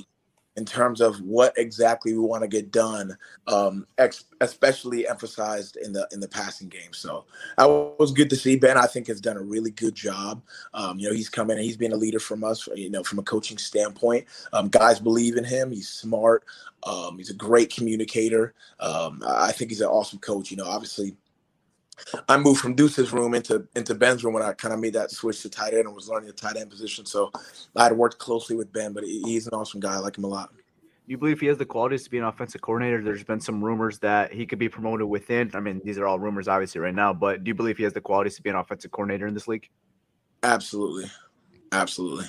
In 0.58 0.66
terms 0.66 1.00
of 1.00 1.20
what 1.22 1.54
exactly 1.58 2.14
we 2.14 2.20
want 2.20 2.42
to 2.44 2.48
get 2.48 2.72
done, 2.72 3.18
um, 3.48 3.88
ex- 3.98 4.26
especially 4.42 5.08
emphasized 5.08 5.78
in 5.78 5.94
the 5.94 6.08
in 6.12 6.20
the 6.20 6.28
passing 6.28 6.68
game. 6.68 6.92
So 6.92 7.26
I 7.58 7.66
was 7.66 8.12
good 8.12 8.30
to 8.32 8.36
see 8.36 8.58
Ben. 8.58 8.78
I 8.78 8.86
think 8.86 9.08
has 9.08 9.22
done 9.22 9.38
a 9.38 9.42
really 9.42 9.72
good 9.72 9.96
job. 9.96 10.42
Um, 10.74 11.00
you 11.00 11.08
know, 11.08 11.16
he's 11.16 11.30
come 11.30 11.50
in 11.52 11.58
and 11.58 11.66
he's 11.66 11.78
been 11.78 11.94
a 11.94 11.98
leader 11.98 12.20
from 12.20 12.44
us. 12.44 12.68
You 12.76 12.90
know, 12.90 13.04
from 13.04 13.20
a 13.20 13.24
coaching 13.24 13.58
standpoint, 13.58 14.26
um, 14.52 14.68
guys 14.68 15.00
believe 15.00 15.38
in 15.38 15.46
him. 15.46 15.72
He's 15.72 15.90
smart. 15.90 16.44
Um, 16.84 17.18
he's 17.18 17.30
a 17.30 17.36
great 17.36 17.74
communicator. 17.74 18.54
Um, 18.80 19.24
I 19.26 19.52
think 19.52 19.72
he's 19.72 19.82
an 19.82 19.88
awesome 19.88 20.20
coach. 20.20 20.52
You 20.52 20.58
know, 20.58 20.66
obviously 20.66 21.16
I 22.28 22.38
moved 22.38 22.60
from 22.60 22.76
Deuce's 22.76 23.12
room 23.12 23.34
into 23.34 23.68
into 23.76 23.96
Ben's 23.96 24.24
room 24.24 24.34
when 24.34 24.44
I 24.44 24.54
kind 24.54 24.74
of 24.74 24.80
made 24.80 24.94
that 24.94 25.12
switch 25.12 25.42
to 25.42 25.50
tight 25.50 25.74
end 25.74 25.86
and 25.86 25.96
was 25.96 26.10
learning 26.10 26.28
the 26.28 26.34
tight 26.34 26.58
end 26.58 26.70
position. 26.70 27.06
So 27.06 27.32
I 27.76 27.84
had 27.84 27.94
worked 27.94 28.18
closely 28.20 28.56
with 28.56 28.72
Ben, 28.72 28.94
but 28.94 29.04
he's 29.04 29.48
an 29.48 29.54
awesome 29.54 29.80
guy. 29.80 29.94
I 29.94 29.98
like 29.98 30.18
him 30.18 30.24
a 30.24 30.28
lot. 30.28 30.52
Do 30.54 31.12
you 31.12 31.18
believe 31.18 31.40
he 31.40 31.48
has 31.48 31.58
the 31.58 31.66
qualities 31.66 32.04
to 32.04 32.10
be 32.10 32.20
an 32.20 32.24
offensive 32.24 32.62
coordinator? 32.62 33.04
There's 33.04 33.24
been 33.24 33.42
some 33.42 33.64
rumors 33.64 34.00
that 34.00 34.32
he 34.32 34.46
could 34.46 34.60
be 34.60 34.70
promoted 34.70 35.08
within. 35.08 35.52
I 35.54 35.60
mean, 35.60 35.82
these 35.84 35.98
are 35.98 36.06
all 36.06 36.20
rumors, 36.20 36.48
obviously, 36.48 36.80
right 36.80 36.94
now. 36.94 37.12
But 37.12 37.44
do 37.44 37.50
you 37.50 37.56
believe 37.56 37.78
he 37.78 37.84
has 37.84 37.94
the 37.94 38.02
qualities 38.02 38.36
to 38.36 38.42
be 38.42 38.50
an 38.50 38.56
offensive 38.56 38.92
coordinator 38.92 39.28
in 39.28 39.34
this 39.34 39.48
league? 39.48 39.68
Absolutely, 40.44 41.10
absolutely. 41.72 42.26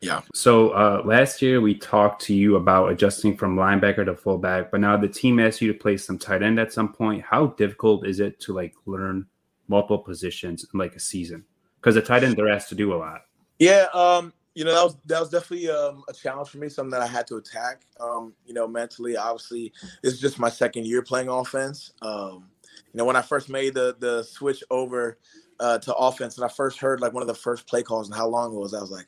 Yeah. 0.00 0.22
So 0.34 0.70
uh, 0.70 1.02
last 1.04 1.42
year 1.42 1.60
we 1.60 1.74
talked 1.74 2.22
to 2.22 2.34
you 2.34 2.56
about 2.56 2.90
adjusting 2.90 3.36
from 3.36 3.56
linebacker 3.56 4.04
to 4.06 4.16
fullback, 4.16 4.70
but 4.70 4.80
now 4.80 4.96
the 4.96 5.08
team 5.08 5.38
asks 5.38 5.60
you 5.60 5.70
to 5.72 5.78
play 5.78 5.98
some 5.98 6.18
tight 6.18 6.42
end 6.42 6.58
at 6.58 6.72
some 6.72 6.92
point. 6.92 7.22
How 7.22 7.48
difficult 7.48 8.06
is 8.06 8.18
it 8.18 8.40
to 8.40 8.54
like 8.54 8.74
learn 8.86 9.26
multiple 9.68 9.98
positions 9.98 10.66
in 10.72 10.78
like 10.78 10.96
a 10.96 11.00
season? 11.00 11.44
Because 11.76 11.96
a 11.96 12.02
tight 12.02 12.24
end 12.24 12.36
they're 12.36 12.48
asked 12.48 12.70
to 12.70 12.74
do 12.74 12.94
a 12.94 12.96
lot. 12.96 13.22
Yeah, 13.58 13.86
um, 13.92 14.32
you 14.54 14.64
know 14.64 14.72
that 14.72 14.84
was 14.84 14.96
that 15.04 15.20
was 15.20 15.28
definitely 15.28 15.70
um, 15.70 16.02
a 16.08 16.14
challenge 16.14 16.48
for 16.48 16.58
me, 16.58 16.70
something 16.70 16.90
that 16.90 17.02
I 17.02 17.06
had 17.06 17.26
to 17.26 17.36
attack. 17.36 17.82
Um, 18.00 18.32
you 18.46 18.54
know, 18.54 18.66
mentally, 18.66 19.18
obviously, 19.18 19.72
it's 20.02 20.18
just 20.18 20.38
my 20.38 20.48
second 20.48 20.86
year 20.86 21.02
playing 21.02 21.28
offense. 21.28 21.92
Um, 22.00 22.48
you 22.92 22.98
know, 22.98 23.04
when 23.04 23.16
I 23.16 23.22
first 23.22 23.50
made 23.50 23.74
the 23.74 23.96
the 23.98 24.22
switch 24.22 24.64
over 24.70 25.18
uh, 25.60 25.78
to 25.78 25.94
offense, 25.94 26.36
and 26.36 26.44
I 26.44 26.48
first 26.48 26.78
heard 26.78 27.02
like 27.02 27.12
one 27.12 27.22
of 27.22 27.28
the 27.28 27.34
first 27.34 27.66
play 27.66 27.82
calls 27.82 28.08
and 28.08 28.16
how 28.16 28.26
long 28.26 28.54
it 28.54 28.58
was, 28.58 28.72
I 28.72 28.80
was 28.80 28.90
like 28.90 29.06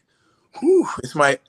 whew, 0.60 0.86
this 1.00 1.14
might 1.14 1.40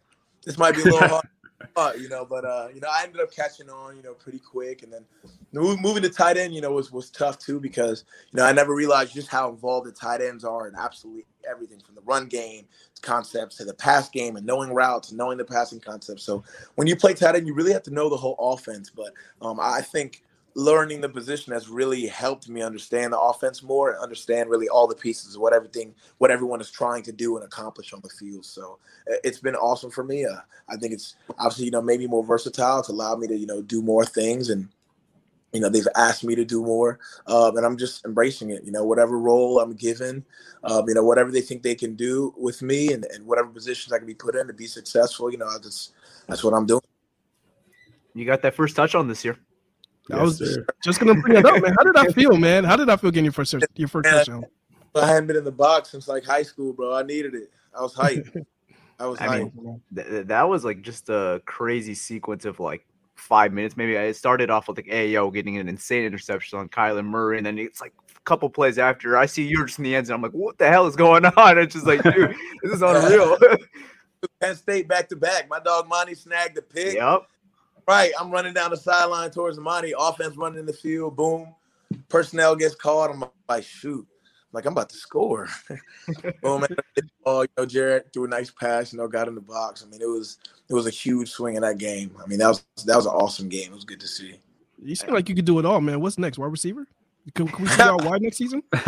this 0.45 0.57
might 0.57 0.75
be 0.75 0.81
a 0.81 0.85
little 0.85 0.99
hard, 1.07 1.27
uh, 1.75 1.93
you 1.97 2.09
know. 2.09 2.25
But 2.25 2.45
uh, 2.45 2.67
you 2.73 2.81
know, 2.81 2.89
I 2.91 3.03
ended 3.03 3.21
up 3.21 3.31
catching 3.31 3.69
on, 3.69 3.97
you 3.97 4.03
know, 4.03 4.13
pretty 4.13 4.39
quick, 4.39 4.83
and 4.83 4.91
then 4.91 5.05
moving 5.51 6.03
to 6.03 6.09
tight 6.09 6.37
end, 6.37 6.53
you 6.53 6.61
know, 6.61 6.71
was 6.71 6.91
was 6.91 7.09
tough 7.09 7.39
too 7.39 7.59
because 7.59 8.05
you 8.31 8.37
know 8.37 8.45
I 8.45 8.51
never 8.51 8.73
realized 8.73 9.13
just 9.13 9.29
how 9.29 9.49
involved 9.49 9.87
the 9.87 9.91
tight 9.91 10.21
ends 10.21 10.43
are 10.43 10.67
in 10.67 10.75
absolutely 10.75 11.25
everything 11.49 11.79
from 11.79 11.95
the 11.95 12.01
run 12.01 12.27
game 12.27 12.65
concepts 13.01 13.57
to 13.57 13.65
the 13.65 13.73
pass 13.73 14.09
game 14.09 14.37
and 14.37 14.45
knowing 14.45 14.73
routes 14.73 15.09
and 15.09 15.17
knowing 15.17 15.37
the 15.37 15.45
passing 15.45 15.79
concepts. 15.79 16.23
So 16.23 16.43
when 16.75 16.87
you 16.87 16.95
play 16.95 17.13
tight 17.13 17.35
end, 17.35 17.47
you 17.47 17.53
really 17.53 17.73
have 17.73 17.83
to 17.83 17.93
know 17.93 18.09
the 18.09 18.17
whole 18.17 18.37
offense. 18.39 18.89
But 18.89 19.13
um, 19.41 19.59
I 19.59 19.81
think 19.81 20.23
learning 20.55 21.01
the 21.01 21.09
position 21.09 21.53
has 21.53 21.67
really 21.67 22.05
helped 22.07 22.47
me 22.47 22.61
understand 22.61 23.11
the 23.11 23.19
offense 23.19 23.63
more 23.63 23.89
and 23.91 23.99
understand 23.99 24.49
really 24.49 24.69
all 24.69 24.87
the 24.87 24.95
pieces 24.95 25.37
what 25.37 25.53
everything 25.53 25.93
what 26.19 26.31
everyone 26.31 26.61
is 26.61 26.69
trying 26.69 27.01
to 27.03 27.11
do 27.11 27.35
and 27.37 27.45
accomplish 27.45 27.93
on 27.93 28.01
the 28.03 28.09
field. 28.09 28.45
So 28.45 28.77
it's 29.23 29.39
been 29.39 29.55
awesome 29.55 29.91
for 29.91 30.03
me. 30.03 30.25
Uh, 30.25 30.37
i 30.69 30.75
think 30.75 30.93
it's 30.93 31.15
obviously 31.39 31.65
you 31.65 31.71
know 31.71 31.81
maybe 31.81 32.07
more 32.07 32.23
versatile 32.23 32.79
it's 32.79 32.89
allowed 32.89 33.19
me 33.19 33.27
to 33.27 33.37
you 33.37 33.45
know 33.45 33.61
do 33.61 33.81
more 33.81 34.05
things 34.05 34.49
and 34.49 34.69
you 35.51 35.59
know 35.59 35.69
they've 35.69 35.87
asked 35.95 36.23
me 36.23 36.35
to 36.35 36.45
do 36.45 36.63
more 36.63 36.99
um, 37.27 37.57
and 37.57 37.65
i'm 37.65 37.77
just 37.77 38.03
embracing 38.05 38.49
it. 38.49 38.63
You 38.63 38.71
know 38.71 38.85
whatever 38.85 39.19
role 39.19 39.59
i'm 39.59 39.73
given 39.73 40.25
um, 40.63 40.87
you 40.87 40.93
know 40.93 41.03
whatever 41.03 41.31
they 41.31 41.41
think 41.41 41.63
they 41.63 41.75
can 41.75 41.95
do 41.95 42.33
with 42.37 42.61
me 42.61 42.93
and, 42.93 43.05
and 43.05 43.25
whatever 43.25 43.49
positions 43.49 43.91
i 43.91 43.97
can 43.97 44.07
be 44.07 44.13
put 44.13 44.35
in 44.35 44.47
to 44.47 44.53
be 44.53 44.67
successful 44.67 45.31
you 45.31 45.37
know 45.37 45.47
I 45.47 45.57
just 45.61 45.93
that's 46.27 46.43
what 46.43 46.53
i'm 46.53 46.65
doing. 46.65 46.81
You 48.15 48.25
got 48.25 48.41
that 48.43 48.53
first 48.53 48.75
touch 48.75 48.95
on 48.95 49.07
this 49.07 49.25
year 49.25 49.37
I 50.11 50.17
yes, 50.17 50.21
was 50.25 50.37
sir. 50.55 50.65
just 50.83 50.99
gonna 50.99 51.15
bring 51.15 51.37
it 51.37 51.45
up, 51.45 51.61
man. 51.61 51.73
How 51.77 51.83
did 51.83 51.95
I 51.95 52.07
feel, 52.13 52.35
man? 52.37 52.63
How 52.63 52.75
did 52.75 52.89
I 52.89 52.97
feel 52.97 53.11
getting 53.11 53.25
your 53.25 53.31
first 53.33 53.55
your 53.75 53.87
first 53.87 54.09
touchdown? 54.09 54.45
I 54.95 55.07
hadn't 55.07 55.27
been 55.27 55.37
in 55.37 55.43
the 55.43 55.51
box 55.51 55.91
since 55.91 56.07
like 56.07 56.23
high 56.23 56.43
school, 56.43 56.73
bro. 56.73 56.93
I 56.93 57.03
needed 57.03 57.33
it. 57.35 57.51
I 57.77 57.81
was 57.81 57.95
hyped. 57.95 58.45
I 58.99 59.05
was. 59.07 59.19
I 59.19 59.27
hyped. 59.27 59.55
mean, 59.55 59.81
th- 59.95 60.27
that 60.27 60.47
was 60.49 60.65
like 60.65 60.81
just 60.81 61.09
a 61.09 61.41
crazy 61.45 61.95
sequence 61.95 62.45
of 62.45 62.59
like 62.59 62.85
five 63.15 63.53
minutes. 63.53 63.77
Maybe 63.77 63.95
it 63.95 64.15
started 64.15 64.49
off 64.49 64.67
with 64.67 64.77
like 64.77 64.87
Ayo 64.87 65.33
getting 65.33 65.57
an 65.57 65.69
insane 65.69 66.03
interception 66.03 66.59
on 66.59 66.69
Kyler 66.69 67.03
Murray, 67.05 67.37
and 67.37 67.45
then 67.45 67.57
it's 67.57 67.81
like 67.81 67.93
a 68.15 68.19
couple 68.21 68.49
plays 68.49 68.77
after 68.77 69.17
I 69.17 69.25
see 69.25 69.47
you're 69.47 69.65
just 69.65 69.79
in 69.79 69.85
the 69.85 69.95
end 69.95 70.07
zone. 70.07 70.15
I'm 70.15 70.21
like, 70.21 70.31
what 70.31 70.57
the 70.57 70.69
hell 70.69 70.85
is 70.85 70.95
going 70.95 71.25
on? 71.37 71.57
It's 71.57 71.73
just 71.73 71.87
like, 71.87 72.03
dude, 72.03 72.35
this 72.61 72.73
is 72.73 72.81
unreal. 72.81 73.37
Penn 74.41 74.55
State 74.55 74.87
back 74.87 75.09
to 75.09 75.15
back. 75.15 75.49
My 75.49 75.59
dog 75.59 75.87
Monty 75.87 76.13
snagged 76.15 76.55
the 76.55 76.61
pick. 76.61 76.95
Yep. 76.95 77.23
Right. 77.87 78.11
I'm 78.19 78.31
running 78.31 78.53
down 78.53 78.71
the 78.71 78.77
sideline 78.77 79.31
towards 79.31 79.57
the 79.57 79.63
Monty. 79.63 79.93
Offense 79.97 80.37
running 80.37 80.59
in 80.59 80.65
the 80.65 80.73
field. 80.73 81.15
Boom. 81.15 81.53
Personnel 82.09 82.55
gets 82.55 82.75
called. 82.75 83.11
I'm 83.11 83.23
like, 83.47 83.63
shoot. 83.63 84.07
I'm 84.09 84.57
like, 84.57 84.65
I'm 84.65 84.73
about 84.73 84.89
to 84.89 84.97
score. 84.97 85.47
Boom. 86.41 86.61
man. 86.61 86.77
oh, 87.25 87.41
you 87.41 87.47
know, 87.57 87.65
Jared 87.65 88.13
threw 88.13 88.25
a 88.25 88.27
nice 88.27 88.51
pass, 88.51 88.93
you 88.93 88.99
know, 88.99 89.07
got 89.07 89.27
in 89.27 89.35
the 89.35 89.41
box. 89.41 89.83
I 89.85 89.89
mean, 89.89 90.01
it 90.01 90.07
was 90.07 90.37
it 90.69 90.73
was 90.73 90.87
a 90.87 90.91
huge 90.91 91.29
swing 91.29 91.55
in 91.55 91.61
that 91.61 91.77
game. 91.77 92.15
I 92.23 92.27
mean, 92.27 92.39
that 92.39 92.47
was 92.47 92.63
that 92.85 92.95
was 92.95 93.05
an 93.05 93.13
awesome 93.13 93.49
game. 93.49 93.71
It 93.71 93.75
was 93.75 93.85
good 93.85 93.99
to 93.99 94.07
see. 94.07 94.39
You 94.81 94.95
seem 94.95 95.13
like 95.13 95.29
you 95.29 95.35
could 95.35 95.45
do 95.45 95.59
it 95.59 95.65
all, 95.65 95.81
man. 95.81 96.01
What's 96.01 96.17
next? 96.17 96.37
Wide 96.37 96.51
receiver? 96.51 96.85
Can, 97.33 97.47
can 97.47 97.63
we 97.63 97.69
see 97.69 97.81
y'all 97.81 97.97
wide 97.99 98.21
next 98.21 98.37
season? 98.37 98.63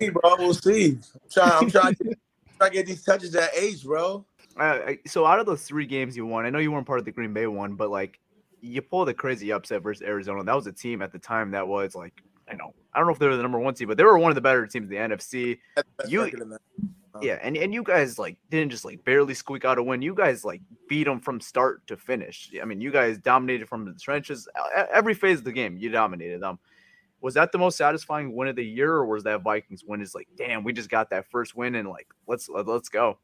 hey, 0.00 0.10
bro, 0.10 0.36
we'll 0.38 0.54
see. 0.54 0.98
I'm 1.14 1.30
trying, 1.30 1.52
I'm 1.52 1.70
trying, 1.70 1.94
to, 1.96 2.16
trying 2.58 2.70
to 2.70 2.76
get 2.76 2.86
these 2.86 3.02
touches 3.02 3.34
at 3.34 3.50
age, 3.56 3.82
bro. 3.82 4.24
Uh, 4.56 4.92
so 5.06 5.26
out 5.26 5.38
of 5.38 5.46
those 5.46 5.62
three 5.62 5.86
games 5.86 6.16
you 6.16 6.26
won, 6.26 6.44
I 6.44 6.50
know 6.50 6.58
you 6.58 6.72
weren't 6.72 6.86
part 6.86 6.98
of 6.98 7.04
the 7.04 7.12
Green 7.12 7.32
Bay 7.32 7.46
one, 7.46 7.74
but 7.74 7.90
like 7.90 8.18
you 8.60 8.82
pulled 8.82 9.08
a 9.08 9.14
crazy 9.14 9.52
upset 9.52 9.82
versus 9.82 10.02
Arizona. 10.02 10.44
That 10.44 10.56
was 10.56 10.66
a 10.66 10.72
team 10.72 11.02
at 11.02 11.12
the 11.12 11.18
time 11.18 11.50
that 11.52 11.66
was 11.66 11.94
like, 11.94 12.22
I 12.50 12.54
know, 12.54 12.74
I 12.92 12.98
don't 12.98 13.06
know 13.06 13.12
if 13.12 13.18
they 13.18 13.28
were 13.28 13.36
the 13.36 13.42
number 13.42 13.60
one 13.60 13.74
team, 13.74 13.88
but 13.88 13.96
they 13.96 14.04
were 14.04 14.18
one 14.18 14.30
of 14.30 14.34
the 14.34 14.40
better 14.40 14.66
teams 14.66 14.84
in 14.84 14.90
the 14.90 14.96
NFC. 14.96 15.58
You, 16.08 16.22
yeah, 17.22 17.38
and, 17.42 17.56
and 17.56 17.72
you 17.72 17.82
guys 17.82 18.18
like 18.18 18.36
didn't 18.50 18.70
just 18.70 18.84
like 18.84 19.04
barely 19.04 19.34
squeak 19.34 19.64
out 19.64 19.78
a 19.78 19.82
win. 19.82 20.02
You 20.02 20.14
guys 20.14 20.44
like 20.44 20.60
beat 20.88 21.04
them 21.04 21.20
from 21.20 21.40
start 21.40 21.86
to 21.86 21.96
finish. 21.96 22.50
I 22.60 22.64
mean, 22.64 22.80
you 22.80 22.90
guys 22.90 23.18
dominated 23.18 23.68
from 23.68 23.84
the 23.84 23.92
trenches. 23.94 24.48
Every 24.92 25.14
phase 25.14 25.38
of 25.38 25.44
the 25.44 25.52
game, 25.52 25.76
you 25.76 25.90
dominated 25.90 26.40
them. 26.40 26.58
Was 27.20 27.34
that 27.34 27.52
the 27.52 27.58
most 27.58 27.76
satisfying 27.76 28.34
win 28.34 28.48
of 28.48 28.56
the 28.56 28.64
year, 28.64 28.92
or 28.94 29.06
was 29.06 29.24
that 29.24 29.42
Vikings 29.42 29.84
win? 29.84 30.00
Is 30.00 30.14
like, 30.14 30.28
damn, 30.36 30.64
we 30.64 30.72
just 30.72 30.88
got 30.88 31.10
that 31.10 31.30
first 31.30 31.54
win, 31.54 31.74
and 31.74 31.88
like, 31.88 32.08
let's 32.26 32.48
let's 32.48 32.88
go. 32.88 33.18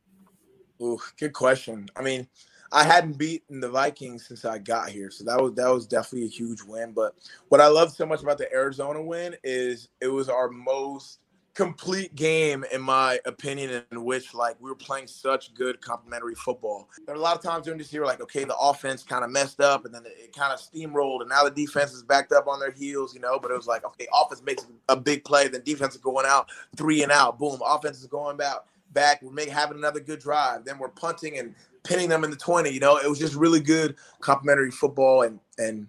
Ooh, 0.83 0.99
good 1.19 1.33
question. 1.33 1.89
I 1.97 2.03
mean, 2.03 2.27
I 2.73 2.85
hadn't 2.85 3.19
beaten 3.19 3.61
the 3.61 3.69
Vikings 3.69 4.27
since 4.27 4.45
I 4.45 4.59
got 4.59 4.91
here, 4.91 5.11
so 5.11 5.25
that 5.25 5.41
was 5.41 5.55
that 5.55 5.69
was 5.69 5.87
definitely 5.87 6.27
a 6.27 6.31
huge 6.31 6.62
win. 6.62 6.93
But 6.93 7.15
what 7.49 7.61
I 7.61 7.69
love 7.69 7.93
so 7.93 8.07
much 8.07 8.23
about 8.23 8.39
the 8.39 8.53
Arizona 8.53 9.01
win 9.01 9.37
is 9.45 9.89
it 10.01 10.09
was 10.09 10.29
our 10.29 10.49
most 10.49 11.21
complete 11.57 12.15
game 12.15 12.67
in 12.71 12.83
my 12.83 13.19
opinion 13.25 13.83
in 13.91 14.05
which 14.05 14.35
like 14.35 14.55
we 14.61 14.69
were 14.69 14.77
playing 14.77 15.07
such 15.07 15.55
good 15.55 15.81
complementary 15.81 16.35
football 16.35 16.87
there 17.07 17.15
are 17.15 17.19
a 17.19 17.21
lot 17.21 17.35
of 17.35 17.43
times 17.43 17.65
during 17.65 17.79
this 17.79 17.91
year 17.95 18.05
like 18.05 18.21
okay 18.21 18.45
the 18.45 18.55
offense 18.59 19.03
kind 19.03 19.25
of 19.25 19.31
messed 19.31 19.59
up 19.59 19.87
and 19.87 19.95
then 19.95 20.03
it, 20.05 20.37
kind 20.37 20.53
of 20.53 20.61
steamrolled 20.61 21.23
and 21.23 21.31
now 21.31 21.43
the 21.43 21.51
defense 21.51 21.95
is 21.95 22.03
backed 22.03 22.31
up 22.31 22.47
on 22.47 22.61
their 22.61 22.73
heels 22.73 23.15
you 23.15 23.21
know 23.21 23.39
but 23.39 23.51
it 23.51 23.57
was 23.57 23.67
like 23.67 23.87
okay 23.87 24.07
offense 24.12 24.43
makes 24.43 24.67
a 24.91 24.97
big 24.97 25.25
play 25.25 25.49
then 25.49 25.62
defense 25.65 25.95
is 25.95 26.01
going 26.03 26.27
out 26.29 26.47
three 26.77 27.03
and 27.03 27.11
out 27.11 27.39
boom 27.39 27.59
offense 27.65 28.01
is 28.01 28.07
going 28.07 28.37
back 28.37 28.57
back. 28.96 29.22
We're 29.22 29.30
making 29.30 29.54
having 29.54 29.78
another 29.78 30.00
good 30.00 30.18
drive. 30.18 30.64
Then 30.64 30.78
we're 30.78 30.88
punting 30.88 31.38
and 31.38 31.54
pinning 31.85 32.09
them 32.09 32.24
in 32.24 32.30
the 32.30 32.37
20. 32.37 32.70
You 32.70 32.80
know, 32.80 32.96
it 32.96 33.09
was 33.09 33.20
just 33.20 33.37
really 33.37 33.61
good 33.61 33.94
complimentary 34.20 34.72
football 34.72 35.22
and 35.22 35.38
and 35.59 35.87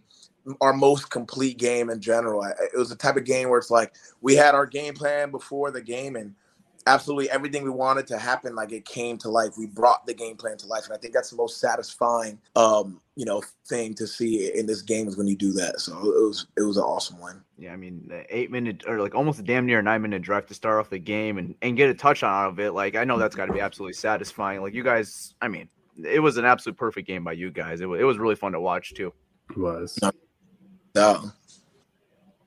our 0.61 0.73
most 0.73 1.09
complete 1.09 1.57
game 1.57 1.89
in 1.89 1.99
general. 1.99 2.43
It 2.43 2.77
was 2.77 2.89
the 2.89 2.95
type 2.95 3.17
of 3.17 3.25
game 3.25 3.49
where 3.49 3.59
it's 3.59 3.71
like 3.71 3.95
we 4.21 4.35
had 4.35 4.55
our 4.55 4.65
game 4.65 4.93
plan 4.93 5.31
before 5.31 5.71
the 5.71 5.81
game 5.81 6.15
and 6.15 6.35
absolutely 6.87 7.29
everything 7.29 7.63
we 7.63 7.69
wanted 7.69 8.07
to 8.07 8.17
happen 8.17 8.55
like 8.55 8.71
it 8.71 8.85
came 8.85 9.17
to 9.19 9.29
life. 9.29 9.53
We 9.57 9.67
brought 9.67 10.05
the 10.05 10.13
game 10.13 10.37
plan 10.37 10.57
to 10.57 10.67
life 10.67 10.85
and 10.85 10.93
i 10.93 10.97
think 10.97 11.13
that's 11.13 11.29
the 11.29 11.35
most 11.35 11.59
satisfying 11.59 12.39
um 12.55 13.01
you 13.15 13.25
know 13.25 13.41
thing 13.67 13.93
to 13.95 14.07
see 14.07 14.51
in 14.57 14.65
this 14.65 14.81
game 14.81 15.07
is 15.07 15.17
when 15.17 15.27
you 15.27 15.35
do 15.35 15.51
that. 15.53 15.79
So 15.79 15.97
it 15.97 16.23
was 16.23 16.47
it 16.57 16.61
was 16.61 16.77
an 16.77 16.83
awesome 16.83 17.19
win 17.21 17.41
yeah 17.57 17.73
i 17.73 17.75
mean 17.75 18.11
eight 18.29 18.51
minute 18.51 18.83
or 18.87 19.01
like 19.01 19.15
almost 19.15 19.39
a 19.39 19.43
damn 19.43 19.65
near 19.65 19.81
nine 19.81 20.01
minute 20.01 20.21
drive 20.21 20.45
to 20.45 20.53
start 20.53 20.79
off 20.79 20.89
the 20.89 20.99
game 20.99 21.37
and 21.37 21.55
and 21.61 21.75
get 21.75 21.89
a 21.89 21.93
touchdown 21.93 22.33
out 22.33 22.49
of 22.49 22.59
it 22.59 22.71
like 22.71 22.95
i 22.95 23.03
know 23.03 23.17
that's 23.17 23.35
got 23.35 23.47
to 23.47 23.53
be 23.53 23.59
absolutely 23.59 23.93
satisfying. 23.93 24.61
Like 24.61 24.73
you 24.73 24.83
guys 24.83 25.33
i 25.41 25.47
mean 25.47 25.69
it 26.03 26.19
was 26.19 26.37
an 26.37 26.45
absolute 26.45 26.77
perfect 26.77 27.07
game 27.07 27.23
by 27.23 27.31
you 27.31 27.49
guys. 27.49 27.81
It 27.81 27.89
was, 27.89 27.99
it 27.99 28.03
was 28.03 28.19
really 28.19 28.35
fun 28.35 28.51
to 28.51 28.61
watch 28.61 28.93
too. 28.93 29.11
It 29.49 29.57
was. 29.57 29.97
Yeah 30.93 31.21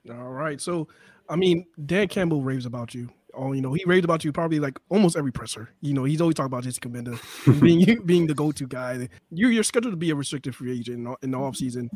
all 0.08 0.30
right 0.30 0.60
so 0.60 0.88
i 1.28 1.36
mean 1.36 1.66
dan 1.86 2.08
campbell 2.08 2.42
raves 2.42 2.66
about 2.66 2.94
you 2.94 3.08
Oh, 3.34 3.52
you 3.52 3.60
know, 3.60 3.72
he 3.72 3.84
raved 3.84 4.04
about 4.04 4.24
you 4.24 4.32
probably 4.32 4.60
like 4.60 4.78
almost 4.88 5.16
every 5.16 5.32
presser. 5.32 5.70
You 5.80 5.94
know, 5.94 6.04
he's 6.04 6.20
always 6.20 6.34
talking 6.34 6.46
about 6.46 6.64
Jesse 6.64 6.80
Cabinda 6.80 7.18
being 7.60 8.02
being 8.04 8.26
the 8.26 8.34
go-to 8.34 8.66
guy. 8.66 9.08
You're 9.30 9.50
you're 9.50 9.62
scheduled 9.62 9.92
to 9.92 9.96
be 9.96 10.10
a 10.10 10.14
restricted 10.14 10.54
free 10.54 10.78
agent 10.78 11.06
in, 11.06 11.14
in 11.22 11.30
the 11.32 11.38
offseason. 11.38 11.88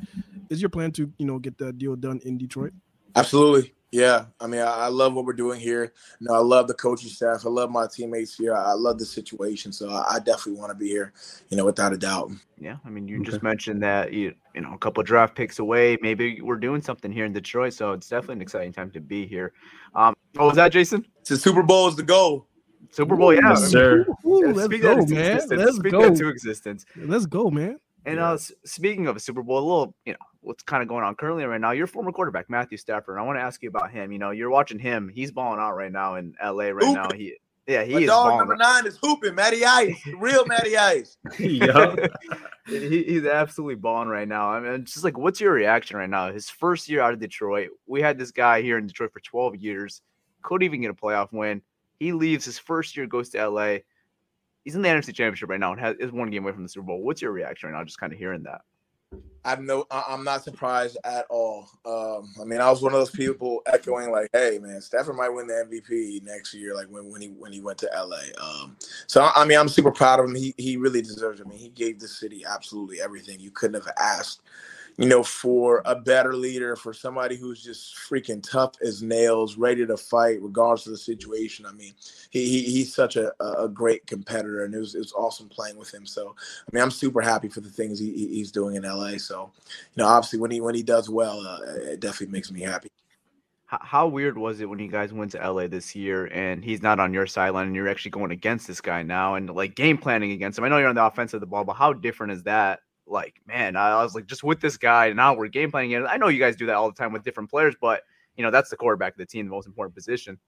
Is 0.51 0.61
your 0.61 0.71
plan 0.71 0.93
to 0.93 1.13
you 1.19 1.27
know 1.27 1.39
get 1.39 1.59
that 1.59 1.79
deal 1.79 1.97
done 1.97 2.21
in 2.25 2.39
Detroit? 2.39 2.73
Absolutely. 3.17 3.73
Yeah, 3.95 4.25
I 4.41 4.49
mean, 4.49 4.61
I, 4.61 4.65
I, 4.65 4.89
love 4.89 5.15
what 5.15 5.25
we're 5.25 5.35
doing 5.35 5.61
here. 5.61 5.93
You 6.19 6.27
know, 6.27 6.35
I 6.35 6.39
love 6.39 6.67
the 6.67 6.75
coaching 6.75 7.09
staff. 7.09 7.47
I 7.47 7.49
love 7.49 7.71
my 7.71 7.87
teammates 7.87 8.37
here. 8.37 8.53
I, 8.53 8.73
I 8.73 8.73
love 8.73 8.99
the 8.99 9.05
situation, 9.05 9.71
so 9.71 9.89
I, 9.89 10.17
I 10.17 10.19
definitely 10.19 10.59
want 10.59 10.71
to 10.71 10.75
be 10.75 10.89
here. 10.89 11.13
You 11.49 11.57
know, 11.57 11.65
without 11.65 11.93
a 11.93 11.97
doubt. 11.97 12.33
Yeah, 12.59 12.79
I 12.85 12.91
mean, 12.91 13.07
you 13.07 13.21
okay. 13.21 13.31
just 13.31 13.45
mentioned 13.45 13.81
that 13.85 14.13
you 14.13 14.35
you 14.53 14.63
know 14.63 14.75
a 14.75 14.79
couple 14.79 15.01
draft 15.05 15.37
picks 15.37 15.61
away. 15.61 15.97
Maybe 16.03 16.41
we're 16.41 16.57
doing 16.57 16.83
something 16.83 17.13
here 17.13 17.25
in 17.25 17.33
Detroit, 17.33 17.73
so 17.73 17.93
it's 17.93 18.09
definitely 18.09 18.35
an 18.35 18.43
exciting 18.43 18.73
time 18.73 18.91
to 18.91 19.01
be 19.01 19.29
here. 19.29 19.53
Um, 19.95 20.13
what 20.33 20.47
was 20.47 20.57
that, 20.57 20.73
Jason? 20.73 21.07
The 21.25 21.37
Super 21.37 21.63
Bowl 21.63 21.87
is 21.87 21.95
the 21.95 22.03
goal. 22.03 22.49
Super 22.91 23.15
Bowl, 23.15 23.33
yeah, 23.33 23.55
sir. 23.55 24.05
Ooh, 24.27 24.53
let's 24.53 24.77
go, 24.77 25.07
man. 25.07 25.41
Let's 25.49 25.77
speak 25.77 25.93
go. 25.93 26.11
That 26.11 26.17
to 26.17 26.29
existence. 26.31 26.85
Let's 26.97 27.27
go, 27.27 27.49
man. 27.49 27.79
And 28.07 28.19
uh, 28.21 28.37
speaking 28.65 29.07
of 29.07 29.17
a 29.17 29.21
Super 29.21 29.43
Bowl, 29.43 29.59
a 29.59 29.61
little, 29.61 29.95
you 30.05 30.13
know, 30.13 30.19
what's 30.41 30.63
kind 30.63 30.83
of 30.83 30.89
going 30.89 31.05
on 31.05 31.15
currently 31.15 31.45
right 31.45 31.61
now. 31.61 31.71
Your 31.71 31.87
former 31.87 32.13
quarterback 32.13 32.51
Matthew 32.51 32.77
Stafford. 32.77 33.19
I 33.19 33.23
want 33.23 33.39
to 33.39 33.43
ask 33.43 33.63
you 33.63 33.69
about 33.71 33.91
him. 33.91 34.13
You 34.13 34.19
know, 34.19 34.31
you're 34.31 34.51
watching 34.51 34.79
him. 34.79 35.11
He's 35.13 35.33
balling 35.33 35.59
out 35.59 35.75
right 35.75 35.93
now 35.93 36.17
in 36.17 36.35
LA 36.43 36.69
right 36.69 36.95
now. 36.95 37.09
He 37.11 37.37
yeah, 37.67 37.83
he 37.83 37.95
My 37.95 38.01
is 38.01 38.07
dog 38.09 38.39
number 38.39 38.57
nine 38.57 38.87
is 38.87 38.99
hooping, 39.03 39.35
Matty 39.35 39.65
Ice, 39.65 39.99
real 40.19 40.45
Matty 40.45 40.77
Ice. 40.77 41.17
yeah, 41.39 41.97
he, 42.67 43.05
he's 43.05 43.25
absolutely 43.25 43.77
balling 43.77 44.09
right 44.09 44.29
now. 44.29 44.51
I 44.51 44.61
mean, 44.61 44.85
just 44.85 45.03
like, 45.03 45.17
what's 45.17 45.41
your 45.41 45.53
reaction 45.53 45.97
right 45.97 46.11
now? 46.11 46.31
His 46.31 46.51
first 46.51 46.91
year 46.91 47.01
out 47.01 47.15
of 47.15 47.21
Detroit, 47.21 47.71
we 47.87 48.03
had 48.03 48.19
this 48.19 48.31
guy 48.31 48.61
here 48.61 48.77
in 48.77 48.87
Detroit 48.87 49.13
for 49.15 49.21
12 49.21 49.57
years, 49.57 50.03
couldn't 50.43 50.67
even 50.67 50.83
get 50.83 50.91
a 50.91 50.95
playoff 50.95 51.33
win. 51.33 51.63
He 51.99 52.13
leaves 52.13 52.45
his 52.45 52.59
first 52.59 52.99
year, 52.99 53.07
goes 53.07 53.31
to 53.31 53.49
LA. 53.49 53.79
He's 54.65 54.75
in 54.75 54.83
the 54.83 54.89
NFC 54.89 55.15
Championship 55.15 55.49
right 55.49 55.61
now 55.61 55.73
and 55.73 55.81
has 55.81 55.97
is 55.99 56.11
one 56.11 56.31
game 56.31 56.45
away 56.45 56.53
from 56.53 56.63
the 56.63 56.69
Super 56.69 56.87
Bowl. 56.87 57.03
What's 57.03 57.23
your 57.23 57.33
reaction 57.33 57.71
right 57.71 57.79
now? 57.79 57.85
Just 57.85 58.01
kind 58.01 58.13
of 58.13 58.19
hearing 58.19 58.43
that. 58.45 58.63
I'm 59.47 59.67
no, 59.67 59.85
I'm 59.91 60.25
not 60.25 60.43
surprised 60.43 60.97
at 61.05 61.27
all. 61.29 61.69
Um, 61.85 62.33
I 62.41 62.45
mean, 62.45 62.63
I 62.63 62.71
was 62.71 62.81
one 62.81 62.95
of 62.95 62.99
those 62.99 63.11
people 63.11 63.61
echoing 63.67 64.11
like, 64.11 64.31
"Hey, 64.33 64.59
man, 64.61 64.81
Stafford 64.81 65.17
might 65.17 65.29
win 65.29 65.47
the 65.47 65.67
MVP 65.71 66.23
next 66.23 66.55
year." 66.55 66.75
Like 66.75 66.87
when, 66.87 67.11
when 67.11 67.21
he 67.21 67.29
when 67.29 67.53
he 67.53 67.61
went 67.61 67.77
to 67.79 67.91
LA. 67.95 68.23
Um, 68.43 68.77
so 69.07 69.29
I 69.37 69.45
mean, 69.45 69.59
I'm 69.59 69.69
super 69.69 69.91
proud 69.91 70.19
of 70.19 70.27
him. 70.27 70.35
He 70.35 70.55
he 70.57 70.79
really 70.79 71.03
deserves 71.03 71.41
it. 71.41 71.47
I 71.47 71.51
mean, 71.51 71.59
he 71.59 71.69
gave 71.69 72.01
the 72.01 72.09
city 72.09 72.43
absolutely 72.49 73.03
everything 73.03 73.39
you 73.39 73.51
couldn't 73.51 73.85
have 73.85 73.93
asked 73.99 74.41
you 74.97 75.09
know, 75.09 75.23
for 75.25 75.83
a 75.87 75.97
better 75.97 76.35
leader, 76.35 76.77
for 76.77 76.93
somebody 76.93 77.37
who's 77.37 77.63
just 77.63 77.97
freaking 77.97 78.43
tough 78.49 78.73
as 78.81 79.03
nails, 79.03 79.57
ready 79.57 79.85
to 79.85 79.97
fight 79.97 80.41
regardless 80.41 80.87
of 80.87 80.93
the 80.93 80.99
situation. 80.99 81.67
I 81.67 81.73
mean, 81.73 81.95
he, 82.31 82.49
he 82.49 82.63
he's 82.63 82.95
such 82.95 83.17
a, 83.17 83.33
a 83.43 83.69
great 83.69 84.07
competitor, 84.07 84.65
and 84.65 84.75
it 84.75 84.79
was 84.79 84.95
it 84.95 85.01
was 85.01 85.13
awesome 85.13 85.49
playing 85.49 85.77
with 85.77 85.93
him. 85.93 86.07
So, 86.07 86.37
I 86.39 86.71
mean, 86.73 86.83
I'm 86.83 86.93
super 86.93 87.21
happy 87.21 87.49
for 87.49 87.61
the 87.61 87.71
things 87.71 87.99
he, 87.99 88.13
he's 88.13 88.53
doing 88.53 88.77
in 88.77 88.85
LA. 88.85 89.19
So, 89.19 89.51
you 89.95 90.03
know, 90.03 90.07
obviously 90.07 90.39
when 90.39 90.53
he 90.53 90.61
when 90.61 90.77
he 90.77 90.83
does 90.83 91.11
well, 91.11 91.41
uh, 91.41 91.59
it 91.65 92.01
definitely 92.01 92.33
makes 92.33 92.53
me 92.53 92.61
happy. 92.61 92.89
How 93.67 94.07
weird 94.07 94.39
was 94.39 94.61
it 94.61 94.69
when 94.69 94.79
you 94.79 94.89
guys 94.89 95.13
went 95.13 95.33
to 95.33 95.39
LA 95.39 95.67
this 95.67 95.97
year 95.97 96.27
and 96.27 96.63
he's 96.63 96.83
not 96.83 97.01
on 97.01 97.13
your 97.13 97.27
sideline 97.27 97.67
and 97.67 97.75
you're 97.75 97.89
actually 97.89 98.13
going 98.13 98.31
against 98.31 98.69
this 98.69 98.81
guy 98.81 99.03
now 99.03 99.35
and 99.35 99.51
like 99.51 99.75
game 99.75 99.99
planning 99.99 100.31
against 100.31 100.59
him? 100.59 100.65
I 100.65 100.69
know 100.69 100.79
you're 100.79 100.89
on 100.89 100.95
the 100.95 101.05
offense 101.05 101.35
of 101.35 101.41
the 101.41 101.47
ball, 101.47 101.65
but 101.65 101.73
how 101.73 101.93
different 101.93 102.35
is 102.35 102.45
that 102.45 102.81
like, 103.07 103.41
man, 103.47 103.77
I 103.77 104.03
was 104.03 104.15
like, 104.15 104.27
just 104.27 104.43
with 104.43 104.61
this 104.61 104.77
guy, 104.77 105.13
now 105.13 105.35
we're 105.35 105.49
game 105.49 105.71
playing 105.71 105.93
it. 105.93 106.03
I 106.03 106.17
know 106.17 106.29
you 106.29 106.39
guys 106.39 106.57
do 106.57 106.67
that 106.67 106.75
all 106.75 106.91
the 106.91 106.97
time 106.97 107.13
with 107.13 107.25
different 107.25 107.51
players, 107.51 107.75
but 107.81 108.03
you 108.37 108.45
know, 108.45 108.51
that's 108.51 108.71
the 108.71 108.77
quarterback 108.77 109.13
of 109.13 109.19
the 109.19 109.27
team, 109.27 109.47
the 109.47 109.53
most 109.53 109.67
important 109.67 109.95
position. 109.95 110.39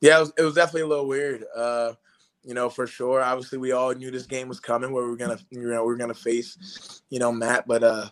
Yeah, 0.00 0.18
it 0.18 0.20
was, 0.20 0.32
it 0.38 0.42
was 0.42 0.54
definitely 0.54 0.82
a 0.82 0.86
little 0.86 1.08
weird. 1.08 1.44
Uh, 1.54 1.92
you 2.44 2.54
know, 2.54 2.70
for 2.70 2.86
sure. 2.86 3.22
Obviously, 3.22 3.58
we 3.58 3.72
all 3.72 3.92
knew 3.92 4.10
this 4.10 4.26
game 4.26 4.48
was 4.48 4.60
coming, 4.60 4.92
where 4.92 5.04
we 5.04 5.12
are 5.12 5.16
gonna, 5.16 5.38
you 5.50 5.68
know, 5.68 5.84
we 5.84 5.92
are 5.92 5.96
gonna 5.96 6.14
face, 6.14 7.02
you 7.10 7.18
know, 7.18 7.32
Matt. 7.32 7.66
But 7.66 7.82
uh, 7.82 8.08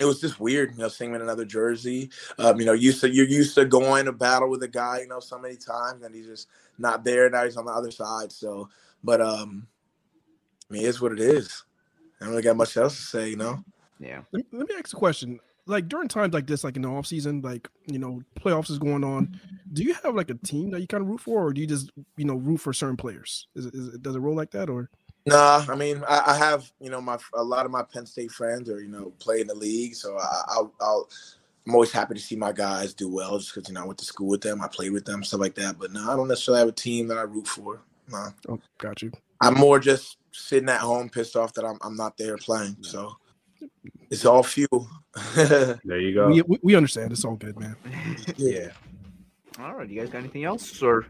it 0.00 0.04
was 0.04 0.20
just 0.20 0.40
weird, 0.40 0.72
you 0.72 0.78
know, 0.78 0.88
seeing 0.88 1.10
him 1.10 1.16
in 1.16 1.22
another 1.22 1.44
jersey. 1.44 2.10
Um, 2.38 2.58
you 2.58 2.66
know, 2.66 2.72
used 2.72 3.00
to 3.02 3.10
you're 3.10 3.26
used 3.26 3.54
to 3.54 3.64
going 3.64 4.06
to 4.06 4.12
battle 4.12 4.50
with 4.50 4.62
a 4.64 4.68
guy, 4.68 5.00
you 5.00 5.08
know, 5.08 5.20
so 5.20 5.38
many 5.38 5.56
times, 5.56 6.02
and 6.02 6.14
he's 6.14 6.26
just 6.26 6.48
not 6.78 7.04
there. 7.04 7.30
Now 7.30 7.44
he's 7.44 7.56
on 7.56 7.66
the 7.66 7.72
other 7.72 7.92
side. 7.92 8.32
So, 8.32 8.68
but 9.04 9.20
um, 9.20 9.68
I 10.68 10.74
mean, 10.74 10.84
it's 10.84 11.00
what 11.00 11.12
it 11.12 11.20
is. 11.20 11.64
I 12.20 12.24
don't 12.24 12.30
really 12.30 12.42
got 12.42 12.56
much 12.56 12.76
else 12.76 12.96
to 12.96 13.02
say, 13.02 13.30
you 13.30 13.36
know. 13.36 13.62
Yeah. 13.98 14.22
Let 14.32 14.52
me, 14.52 14.58
let 14.58 14.68
me 14.68 14.74
ask 14.78 14.94
a 14.94 14.96
question. 14.96 15.40
Like 15.66 15.88
during 15.88 16.08
times 16.08 16.32
like 16.32 16.46
this, 16.46 16.62
like 16.62 16.76
in 16.76 16.82
the 16.82 16.88
off 16.88 17.06
season, 17.06 17.40
like 17.40 17.68
you 17.86 17.98
know, 17.98 18.22
playoffs 18.38 18.70
is 18.70 18.78
going 18.78 19.02
on. 19.02 19.40
Do 19.72 19.82
you 19.82 19.94
have 19.94 20.14
like 20.14 20.30
a 20.30 20.34
team 20.34 20.70
that 20.70 20.80
you 20.80 20.86
kind 20.86 21.02
of 21.02 21.08
root 21.08 21.20
for, 21.20 21.46
or 21.46 21.52
do 21.52 21.60
you 21.60 21.66
just 21.66 21.90
you 22.16 22.24
know 22.24 22.36
root 22.36 22.58
for 22.58 22.72
certain 22.72 22.96
players? 22.96 23.48
Is 23.56 23.66
it, 23.66 23.74
is 23.74 23.94
it 23.94 24.02
does 24.02 24.14
it 24.14 24.20
roll 24.20 24.36
like 24.36 24.52
that, 24.52 24.70
or? 24.70 24.90
Nah, 25.26 25.64
I 25.68 25.74
mean, 25.74 26.04
I, 26.08 26.22
I, 26.28 26.36
have 26.36 26.70
you 26.80 26.88
know 26.88 27.00
my 27.00 27.18
a 27.34 27.42
lot 27.42 27.66
of 27.66 27.72
my 27.72 27.82
Penn 27.82 28.06
State 28.06 28.30
friends 28.30 28.70
are 28.70 28.80
you 28.80 28.88
know 28.88 29.12
play 29.18 29.40
in 29.40 29.48
the 29.48 29.56
league, 29.56 29.96
so 29.96 30.16
I, 30.16 30.42
I'll, 30.46 30.72
I'll 30.80 31.08
I'm 31.66 31.74
always 31.74 31.90
happy 31.90 32.14
to 32.14 32.20
see 32.20 32.36
my 32.36 32.52
guys 32.52 32.94
do 32.94 33.08
well, 33.08 33.38
just 33.38 33.52
because 33.52 33.68
you 33.68 33.74
know 33.74 33.82
I 33.82 33.86
went 33.86 33.98
to 33.98 34.04
school 34.04 34.28
with 34.28 34.40
them, 34.40 34.62
I 34.62 34.68
played 34.68 34.92
with 34.92 35.04
them, 35.04 35.24
stuff 35.24 35.40
like 35.40 35.56
that. 35.56 35.80
But 35.80 35.92
no, 35.92 36.08
I 36.08 36.14
don't 36.14 36.28
necessarily 36.28 36.60
have 36.60 36.68
a 36.68 36.72
team 36.72 37.08
that 37.08 37.18
I 37.18 37.22
root 37.22 37.48
for. 37.48 37.80
No. 38.08 38.28
Oh, 38.48 38.60
got 38.78 39.02
you. 39.02 39.10
I'm 39.40 39.54
more 39.54 39.80
just 39.80 40.18
sitting 40.36 40.68
at 40.68 40.80
home, 40.80 41.08
pissed 41.08 41.36
off 41.36 41.52
that 41.54 41.64
I'm 41.64 41.78
I'm 41.82 41.96
not 41.96 42.16
there 42.16 42.36
playing. 42.36 42.76
So 42.80 43.16
it's 44.10 44.24
all 44.24 44.42
fuel. 44.42 44.88
there 45.34 46.00
you 46.00 46.14
go. 46.14 46.28
We, 46.28 46.42
we 46.62 46.74
understand. 46.74 47.12
It's 47.12 47.24
all 47.24 47.36
good, 47.36 47.58
man. 47.58 47.76
yeah. 48.36 48.68
All 49.58 49.74
right. 49.74 49.88
You 49.88 50.00
guys 50.00 50.10
got 50.10 50.18
anything 50.18 50.44
else 50.44 50.82
or? 50.82 51.06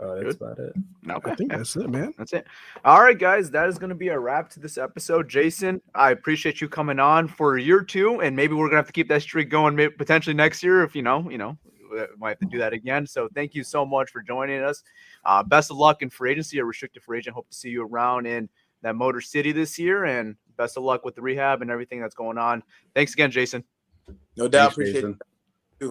Uh, 0.00 0.14
that's 0.14 0.22
Good? 0.24 0.36
about 0.36 0.58
it. 0.58 0.72
Okay. 1.08 1.30
I 1.30 1.34
think 1.34 1.50
that's 1.50 1.76
it, 1.76 1.88
man. 1.88 2.14
That's 2.16 2.32
it. 2.32 2.46
All 2.84 3.02
right, 3.02 3.18
guys. 3.18 3.50
That 3.50 3.68
is 3.68 3.78
going 3.78 3.90
to 3.90 3.94
be 3.96 4.08
a 4.08 4.18
wrap 4.18 4.50
to 4.50 4.60
this 4.60 4.78
episode. 4.78 5.28
Jason, 5.28 5.80
I 5.94 6.10
appreciate 6.10 6.60
you 6.60 6.68
coming 6.68 6.98
on 6.98 7.28
for 7.28 7.58
year 7.58 7.82
two, 7.82 8.20
and 8.20 8.34
maybe 8.34 8.54
we're 8.54 8.66
gonna 8.68 8.76
have 8.78 8.86
to 8.86 8.92
keep 8.92 9.08
that 9.08 9.22
streak 9.22 9.48
going, 9.48 9.76
maybe 9.76 9.92
potentially 9.94 10.34
next 10.34 10.62
year 10.62 10.82
if 10.82 10.96
you 10.96 11.02
know, 11.02 11.28
you 11.30 11.38
know, 11.38 11.56
might 12.18 12.30
have 12.30 12.38
to 12.40 12.46
do 12.46 12.58
that 12.58 12.72
again. 12.72 13.06
So 13.06 13.28
thank 13.34 13.54
you 13.54 13.64
so 13.64 13.84
much 13.84 14.10
for 14.10 14.22
joining 14.22 14.62
us. 14.62 14.82
Uh, 15.24 15.42
best 15.42 15.70
of 15.70 15.76
luck 15.76 16.02
in 16.02 16.10
free 16.10 16.32
agency 16.32 16.60
or 16.60 16.64
restricted 16.64 17.02
free 17.02 17.18
agent. 17.18 17.34
Hope 17.34 17.48
to 17.48 17.56
see 17.56 17.70
you 17.70 17.84
around 17.86 18.26
in 18.26 18.48
that 18.82 18.96
Motor 18.96 19.20
City 19.20 19.52
this 19.52 19.78
year, 19.78 20.04
and 20.04 20.36
best 20.56 20.76
of 20.76 20.82
luck 20.82 21.04
with 21.04 21.14
the 21.14 21.22
rehab 21.22 21.62
and 21.62 21.70
everything 21.70 22.00
that's 22.00 22.14
going 22.14 22.38
on. 22.38 22.62
Thanks 22.94 23.12
again, 23.14 23.30
Jason. 23.30 23.64
No 24.36 24.48
doubt. 24.48 24.74
Thanks, 24.74 24.74
Appreciate 24.74 24.94
Jason. 24.94 25.10
it. 25.10 25.26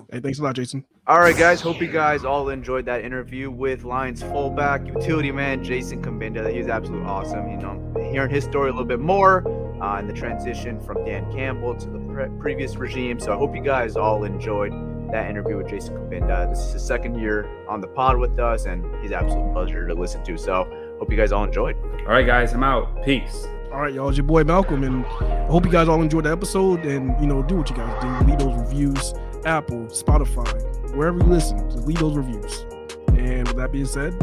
Hey, 0.10 0.20
thanks 0.22 0.40
a 0.40 0.44
lot, 0.44 0.56
Jason. 0.56 0.86
All 1.08 1.20
right, 1.20 1.36
guys. 1.36 1.60
Hope 1.60 1.82
you 1.82 1.88
guys 1.88 2.24
all 2.24 2.50
enjoyed 2.50 2.86
that 2.86 3.04
interview 3.04 3.52
with 3.52 3.84
Lions 3.84 4.22
fullback, 4.24 4.88
utility 4.88 5.32
man 5.32 5.64
Jason 5.64 6.02
Cabinda. 6.02 6.54
He's 6.54 6.68
absolutely 6.68 7.08
awesome. 7.08 7.50
You 7.50 7.58
know, 7.58 8.10
hearing 8.12 8.30
his 8.30 8.46
story 8.46 8.70
a 8.70 8.74
little 8.74 8.88
bit 8.88 9.00
more 9.00 9.46
uh, 9.82 9.98
and 9.98 10.08
the 10.08 10.14
transition 10.14 10.80
from 10.80 11.04
Dan 11.04 11.30
Campbell 11.34 11.76
to 11.76 11.90
the 11.90 12.00
pre- 12.00 12.30
previous 12.40 12.76
regime. 12.78 13.20
So 13.20 13.34
I 13.34 13.36
hope 13.36 13.54
you 13.56 13.64
guys 13.64 13.98
all 13.98 14.24
enjoyed 14.24 14.72
that 15.12 15.30
interview 15.30 15.58
with 15.58 15.70
Jason 15.70 15.96
Cabinda. 15.96 16.50
This 16.50 16.60
is 16.60 16.74
his 16.74 16.84
second 16.84 17.20
year 17.20 17.48
on 17.68 17.82
the 17.82 17.88
pod 17.88 18.18
with 18.18 18.38
us, 18.40 18.66
and 18.66 18.86
he's 19.02 19.12
absolute 19.12 19.52
pleasure 19.54 19.88
to 19.88 19.94
listen 19.94 20.24
to. 20.24 20.38
So 20.38 20.68
hope 21.00 21.12
you 21.12 21.18
guys 21.18 21.32
all 21.32 21.44
enjoyed. 21.44 21.76
All 22.02 22.14
right, 22.14 22.26
guys, 22.26 22.54
I'm 22.54 22.64
out. 22.64 23.04
Peace. 23.04 23.48
All 23.72 23.80
right, 23.80 23.94
y'all. 23.94 24.10
It's 24.10 24.18
your 24.18 24.26
boy 24.26 24.44
Malcolm, 24.44 24.84
and 24.84 25.06
I 25.06 25.46
hope 25.48 25.66
you 25.66 25.72
guys 25.72 25.88
all 25.88 26.02
enjoyed 26.02 26.26
the 26.26 26.32
episode. 26.32 26.86
And 26.86 27.20
you 27.22 27.28
know, 27.28 27.42
do 27.44 27.58
what 27.58 27.70
you 27.70 27.76
guys 27.76 28.02
do. 28.02 28.28
Leave 28.30 28.40
those 28.40 28.60
reviews, 28.60 29.14
Apple, 29.46 29.86
Spotify, 29.88 30.96
wherever 30.96 31.18
you 31.18 31.26
listen. 31.26 31.70
Just 31.70 31.88
leave 31.88 32.00
those 32.00 32.18
reviews. 32.18 32.66
And 33.10 33.48
with 33.48 33.58
that 33.58 33.72
being 33.72 33.86
said, 33.86 34.16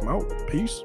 I'm 0.00 0.08
out. 0.08 0.48
Peace. 0.48 0.84